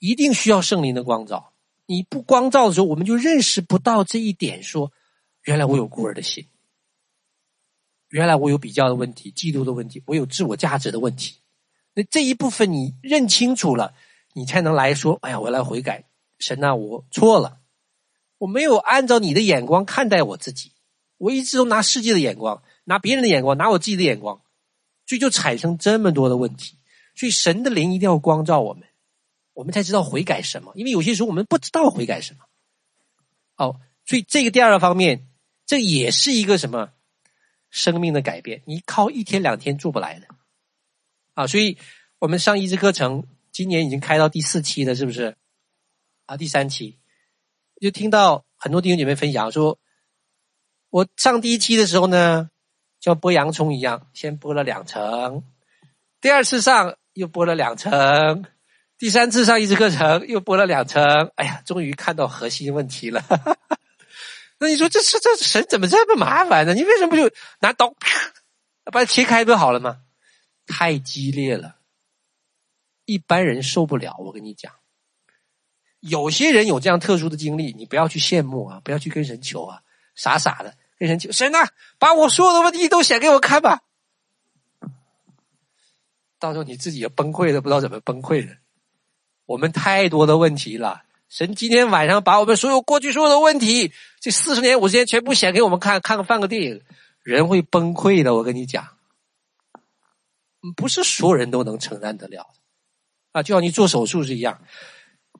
[0.00, 1.52] 一定需要圣灵的光照。
[1.90, 4.62] 你不光照的时候，我们就认识不到这一点。
[4.62, 4.92] 说，
[5.44, 6.46] 原来我有孤儿的心，
[8.10, 11.36] 原来我有比较的问题、嫉妒的问题，我有自我价值的问题。
[11.94, 13.94] 那这一部分你认清楚了，
[14.34, 16.04] 你才能来说：“哎呀，我来悔改，
[16.38, 17.60] 神啊，我错了。”
[18.36, 20.72] 我没有按照你的眼光看待我自己，
[21.16, 24.42] 我一直都拿世界的眼光，拿别人的眼光，拿我自己的眼光，
[25.06, 26.76] 所以就产生这么多的问题。
[27.16, 28.86] 所以神的灵一定要光照我们，
[29.58, 30.70] 我们才知道悔改什么。
[30.76, 32.44] 因为有些时候我们不知道悔改什么。
[33.56, 35.26] 哦，所以这个第二个方面，
[35.66, 36.92] 这也是一个什么
[37.68, 38.62] 生命的改变？
[38.66, 40.28] 你靠一天两天做不来的
[41.34, 41.48] 啊！
[41.48, 41.76] 所以
[42.20, 45.36] 我们上医治课程今年已经开到第四期了，是不是？
[46.26, 47.00] 啊，第三期。
[47.80, 49.80] 就听到很多弟兄姐妹分享说，
[50.90, 52.48] 我上第一期的时候呢，
[53.00, 55.42] 像剥洋葱一样，先剥了两层，
[56.20, 58.44] 第二次上又剥了两层，
[58.98, 63.24] 第三次上一次课程又剥了两层，哎呀，终于看到核心问题了。
[64.58, 66.74] 那你说这是这神怎么这么麻烦呢？
[66.74, 67.30] 你为什么不就
[67.60, 68.32] 拿刀啪
[68.84, 70.00] 把它切开不就好了吗？
[70.66, 71.76] 太激烈了，
[73.04, 74.16] 一般人受不了。
[74.18, 74.72] 我跟你讲。
[76.00, 79.82] 有些人有这样特殊的经历，你不要去羡慕啊，不要去跟神求啊，
[80.14, 83.82] 傻傻的跟神求，神啊，把我所有的问题都写给我看吧。
[86.40, 88.56] 到时候你自己也崩溃了，不知道怎么崩溃了。
[89.48, 96.82] 我们太多的问题了，神今天晚上把我们所有过去所有的问题，这四十年五十年全部写给我们看，看个放个电影，
[97.22, 98.34] 人会崩溃的。
[98.34, 98.88] 我跟你讲，
[100.76, 102.60] 不是所有人都能承担得了的
[103.32, 104.60] 啊，就像你做手术是一样。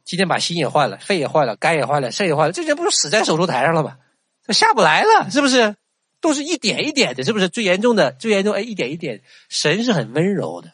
[0.05, 3.99] 今天把心也坏了，肺也坏了，肝也坏了，肾也坏了，这人不是死在手术台上了吗？
[4.43, 5.77] 他下不来了，是不是？
[6.23, 7.51] 都是一点一点的，是不是？
[7.51, 9.21] 最严重的，最严重，哎，一点一点。
[9.51, 10.73] 神是很温柔的，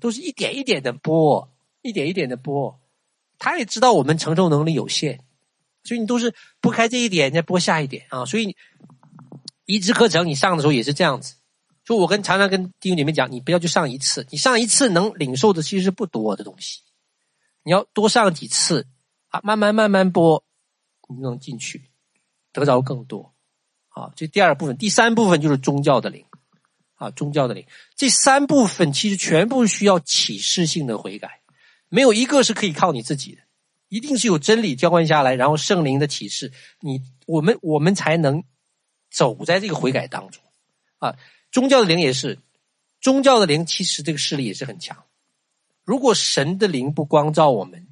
[0.00, 1.48] 都是一点一点的剥，
[1.84, 2.80] 一点一点的播。
[3.38, 5.20] 他也知道我们承受能力有限，
[5.82, 8.24] 所以你都是拨开这一点，再拨下一点啊。
[8.24, 8.56] 所以，
[9.66, 11.36] 移植课程你上的时候也是这样子。
[11.84, 16.80] 就我跟常常跟弟兄姐妹讲，你不要去上一次，你上一次能领受的其实是不多的东西。
[17.62, 18.86] 你要多上几次
[19.28, 20.42] 啊，慢慢慢慢播，
[21.08, 21.90] 你能进去，
[22.52, 23.34] 得着更多。
[23.90, 26.24] 啊，这第二部分，第三部分就是宗教的灵，
[26.94, 31.40] 啊，宗教的灵，这三部分其实全部需要启示性的悔改，
[31.94, 33.42] 没有一个是可以靠你自己的，
[33.88, 38.42] 一定是有真理浇灌下来，然后圣灵的启示，你我们我们才能
[39.12, 40.42] 走在这个悔改当中。
[40.98, 41.16] 啊，
[41.52, 42.40] 宗教的灵也是，
[43.00, 45.04] 宗教的灵其实这个势力也是很强。
[45.84, 47.86] 如果神的灵不光照我们，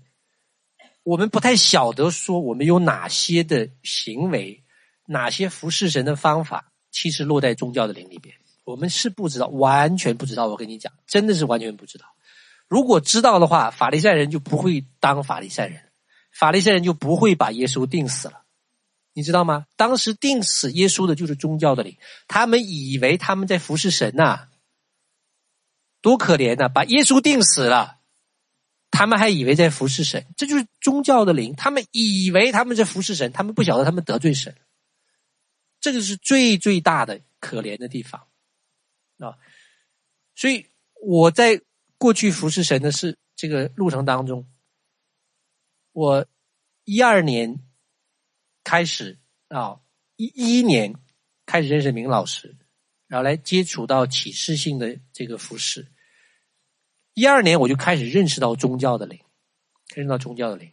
[1.04, 4.64] 我们不太晓得说我们有哪些的行为，
[5.06, 8.34] 哪些服侍神的方法，其实落在宗教的灵里边，
[8.64, 10.48] 我们是不知道，完全不知道。
[10.48, 12.06] 我跟你讲，真的是完全不知道。
[12.72, 15.92] 如果知道的话，法利赛人就不会当法利赛人，
[16.32, 18.44] 法利赛人就不会把耶稣钉死了，
[19.12, 19.66] 你知道吗？
[19.76, 24.48] 当时钉死耶稣的就是宗教的灵，他们以为他们在服侍神呐、
[26.00, 27.98] 多可怜呐、把耶稣钉死了，
[28.90, 31.54] 他们还以为在服侍神，这就是宗教的灵。
[31.54, 34.56] 他们以为他们在服侍神，他们不晓得他们得罪神。
[35.78, 38.28] 这个是最最大的可怜的地方
[39.18, 39.36] 啊！
[40.34, 40.68] 所以
[41.02, 41.60] 我在
[42.02, 44.44] 过去服侍神的是这个路程当中，
[45.92, 46.26] 我
[46.82, 47.60] 一二年
[48.64, 49.78] 开始啊，
[50.16, 50.96] 一一年
[51.46, 52.56] 开始认识明老师。
[53.06, 55.92] 然后来接触到启示性的这个服事，
[57.14, 59.20] 一二年我就开始认识到宗教的灵，
[59.94, 60.72] 认识到宗教的灵，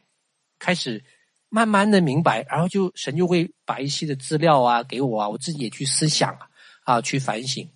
[0.58, 1.04] 开始
[1.48, 6.50] 慢慢的明白，然后就神就会把一些的资料啊给我啊，我自己也去思想啊，
[6.86, 7.70] 啊去反省。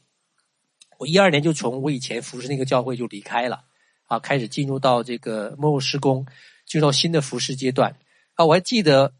[1.03, 3.65] 我一二年就从我以前服侍那个教会就离开了，
[4.05, 6.25] 啊，开始进入到这个幕后施工，
[6.65, 7.97] 进入到新的服侍阶段。
[8.35, 9.13] 啊，我还记得，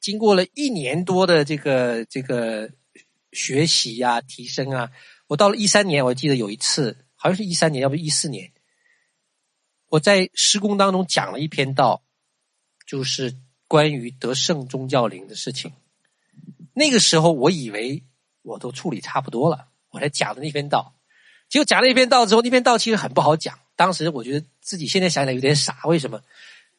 [0.00, 2.70] 经过了一年多的这个这个
[3.32, 4.90] 学习呀、啊、提升啊，
[5.26, 8.52] 我到了一三年，我记得有一次，好像是一三年，要不一四年，
[9.90, 12.02] 我在施工当中讲了一篇道，
[12.86, 13.36] 就是。
[13.66, 15.72] 关于得胜宗教灵的事情，
[16.74, 18.04] 那个时候我以为
[18.42, 20.93] 我都处理差不多了，我才讲的那篇道，
[21.54, 23.56] 结果讲了一篇道之后，那篇道其实很不好讲。
[23.76, 26.20] 当时我觉得自己现在想起来有点傻，为什么？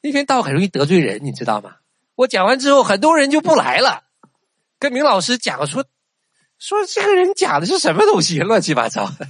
[0.02, 1.78] 那篇道很容易得罪人，你知道吗？
[2.16, 4.04] 我讲完之后，很多人就不来了，
[4.78, 5.86] 跟明老师讲说，
[6.60, 9.26] 说这个人讲的是什么东西，乱七八糟的。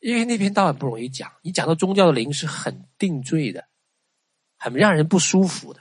[0.00, 3.66] 因为那篇道很不容易讲，你讲到宗教的灵是很定罪的，
[4.56, 5.80] 很让人不舒服的。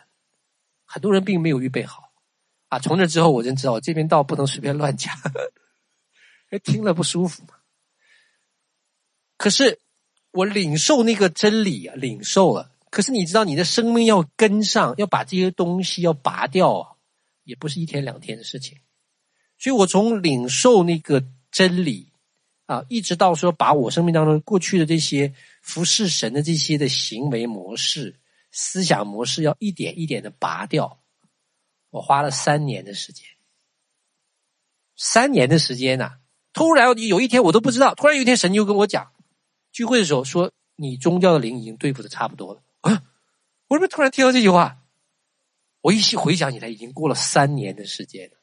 [0.85, 2.11] 很多人并没有预备好，
[2.69, 2.77] 啊！
[2.77, 5.11] 从那之后，我就知道这篇道不能随便乱讲，
[6.51, 7.41] 因为听了不舒服。
[9.37, 9.79] 可是
[10.31, 12.71] 我领受那个真理啊，领受了。
[12.89, 16.91] 可是你知道，你的生命要跟上，要把这些东西要拔掉啊，
[17.43, 18.79] 也不是一天两天的事情。
[19.57, 22.09] 所以我从领受那个真理
[22.65, 28.15] 啊，一直到说把我生命当中过去的这些服侍神的这些的行为模式。
[28.49, 30.99] 思想模式要一点一点的拔掉，
[31.91, 33.25] 我花了三年的时间，
[34.95, 36.13] 三年的时间呐！
[36.53, 39.11] 突然有一天我都不知道，突然有一天神就跟我讲，
[39.77, 43.03] 聚会的时候说，你宗教的灵已经对付的差不多了啊！
[43.67, 44.79] 我怎么突然听到这句话？
[45.81, 48.37] 我一回想起来，已经过了三年的时间了，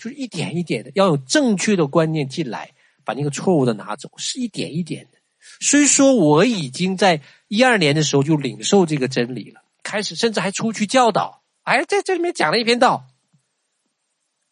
[0.00, 2.72] 就是一点一点的要有正确的观念进来，
[3.04, 5.18] 把那个错误的拿走，是一点一点的。
[5.60, 13.06] 虽说我已经在一二年的时候就领受这个真理了，开始甚至还出去教导，哎，在这里面讲了一篇道。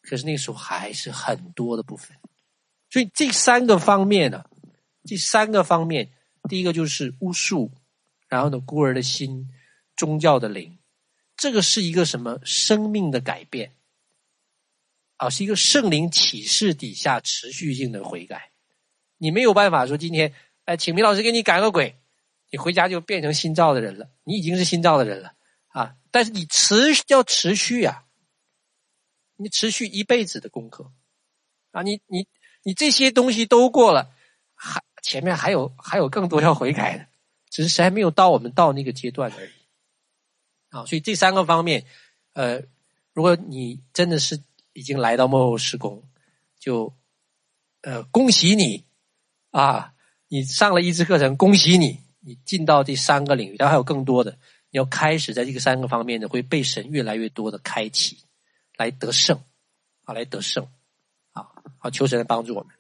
[0.02, 2.16] 可是那个时候还是很多的部分，
[2.90, 4.44] 所以这三个方面呢，
[5.06, 6.10] 这三个方面，
[6.48, 7.70] 第一个就是巫术，
[8.28, 9.48] 然后呢，孤儿的心，
[9.96, 10.78] 宗教的灵，
[11.36, 13.72] 这个是一个什么生命的改变
[15.16, 15.30] 啊？
[15.30, 18.50] 是一个圣灵启示底下持续性的悔改，
[19.16, 20.34] 你没有办法说今天。
[20.66, 21.94] 哎，请明老师给你赶个鬼，
[22.50, 24.10] 你回家就变成新造的人了。
[24.24, 25.34] 你已经是新造的人了
[25.68, 25.94] 啊！
[26.10, 28.04] 但是你持要持续呀、啊，
[29.36, 30.90] 你持续一辈子的功课
[31.70, 31.82] 啊！
[31.82, 32.26] 你你
[32.64, 34.12] 你这些东西都过了，
[34.56, 37.06] 还前面还有还有更多要悔改的，
[37.48, 39.50] 只是谁还没有到我们到那个阶段而已
[40.70, 40.84] 啊！
[40.84, 41.86] 所以这三个方面，
[42.32, 42.60] 呃，
[43.12, 44.42] 如果你真的是
[44.72, 46.02] 已经来到幕后施工，
[46.58, 46.92] 就
[47.82, 48.84] 呃恭喜你
[49.52, 49.94] 啊！
[50.26, 52.00] 你上了一次课程，恭喜你！
[52.18, 54.32] 你进到第三个领域，然后还有更多的，
[54.70, 58.18] 你要开始在这个三个方面呢，会被神越来越多的开启，
[58.76, 59.40] 来得胜，
[60.02, 60.68] 啊，来得胜，
[61.30, 61.46] 啊，
[61.78, 62.75] 好，求神来帮助我们。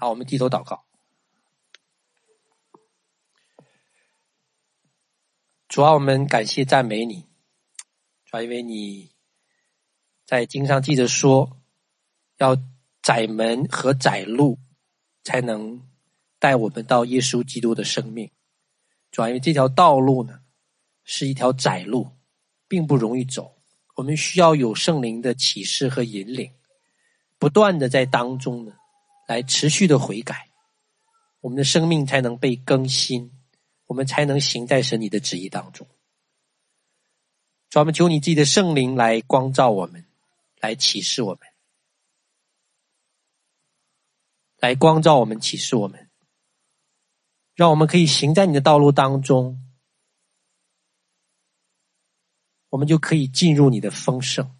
[0.00, 0.84] 好，我们低头祷告。
[5.68, 7.28] 主要，我们感谢赞美你，
[8.24, 9.12] 主要因为你
[10.24, 11.60] 在经上记着说，
[12.38, 12.56] 要
[13.00, 14.58] 窄门和窄路。
[15.22, 15.86] 才能
[16.38, 18.30] 带我们到耶稣基督的生命，
[19.10, 20.40] 主要因为这条道路呢，
[21.04, 22.16] 是一条窄路，
[22.66, 23.60] 并不容易走。
[23.96, 26.54] 我们需要有圣灵的启示和引领，
[27.38, 28.72] 不断的在当中呢，
[29.30, 30.50] 来持续的悔改，
[31.40, 33.30] 我们的生命才能被更新，
[33.86, 35.86] 我们才能行在神你的旨意当中。
[37.68, 40.04] 主，我们求你自己的圣灵来光照我们，
[40.58, 41.40] 来启示我们。
[44.56, 46.10] 来光照我们，启示我们，
[47.54, 49.64] 让我们可以行在你的道路当中，
[52.70, 54.59] 我们就可以进入你的丰盛，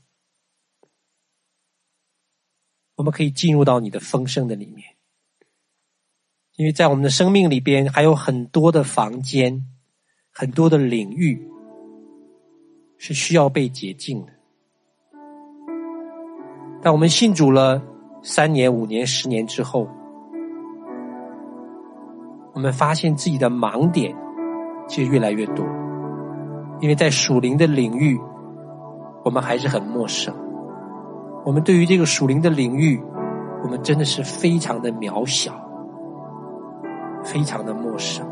[3.00, 4.86] 我们可以进入到你的丰盛的里面，
[6.56, 9.64] 因为在我们的生命里边还有很多的房间，
[10.30, 11.48] 很多的领域
[12.98, 14.32] 是需要被洁净的，
[16.82, 17.82] 但我们信主了。
[18.22, 19.88] 三年、五年、十年之后，
[22.52, 24.14] 我们发现自己的盲点
[24.86, 25.64] 其实越来越多，
[26.82, 28.20] 因为在属灵的领域，
[29.24, 30.49] 我们还是很陌生。
[31.44, 33.02] 我们对于这个属灵的领域，
[33.62, 35.52] 我们真的是非常的渺小，
[37.24, 38.26] 非常的陌生。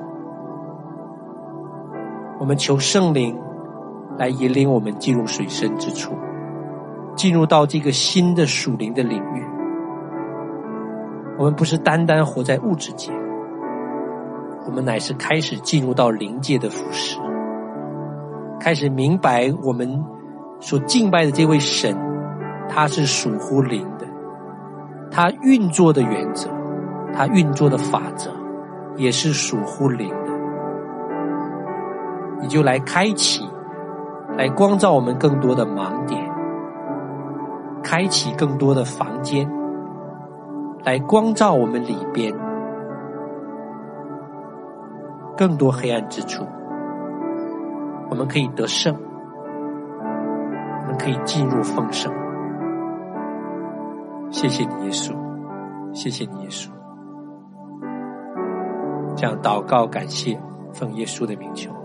[2.39, 3.37] 我们求圣灵
[4.19, 6.13] 来引领我们进入水深之处，
[7.17, 9.45] 进入到这个新的属灵的领域。
[11.39, 13.13] 我们不是单单活在物质界，
[14.67, 17.19] 我们乃是开始进入到灵界的服事。
[18.61, 20.05] 开始明白我们
[20.61, 21.97] 所敬拜的这位神，
[22.69, 24.07] 它是属乎灵的，
[25.11, 26.49] 它运作的原则，
[27.13, 28.31] 它运作的法则，
[28.97, 30.33] 也是属乎灵的。
[32.41, 33.49] 你就来开启，
[34.37, 36.23] 来光照我们更多的盲点，
[37.83, 39.51] 开启更多的房间，
[40.85, 42.33] 来光照我们里边
[45.37, 46.45] 更多黑暗之处。
[48.11, 48.97] 我们可以得胜，
[50.83, 52.13] 我们可以进入丰盛。
[54.31, 55.15] 谢谢你，耶稣，
[55.95, 56.69] 谢谢你，耶稣。
[59.17, 60.39] 这样祷告，感谢，
[60.73, 61.78] 奉耶稣的名求。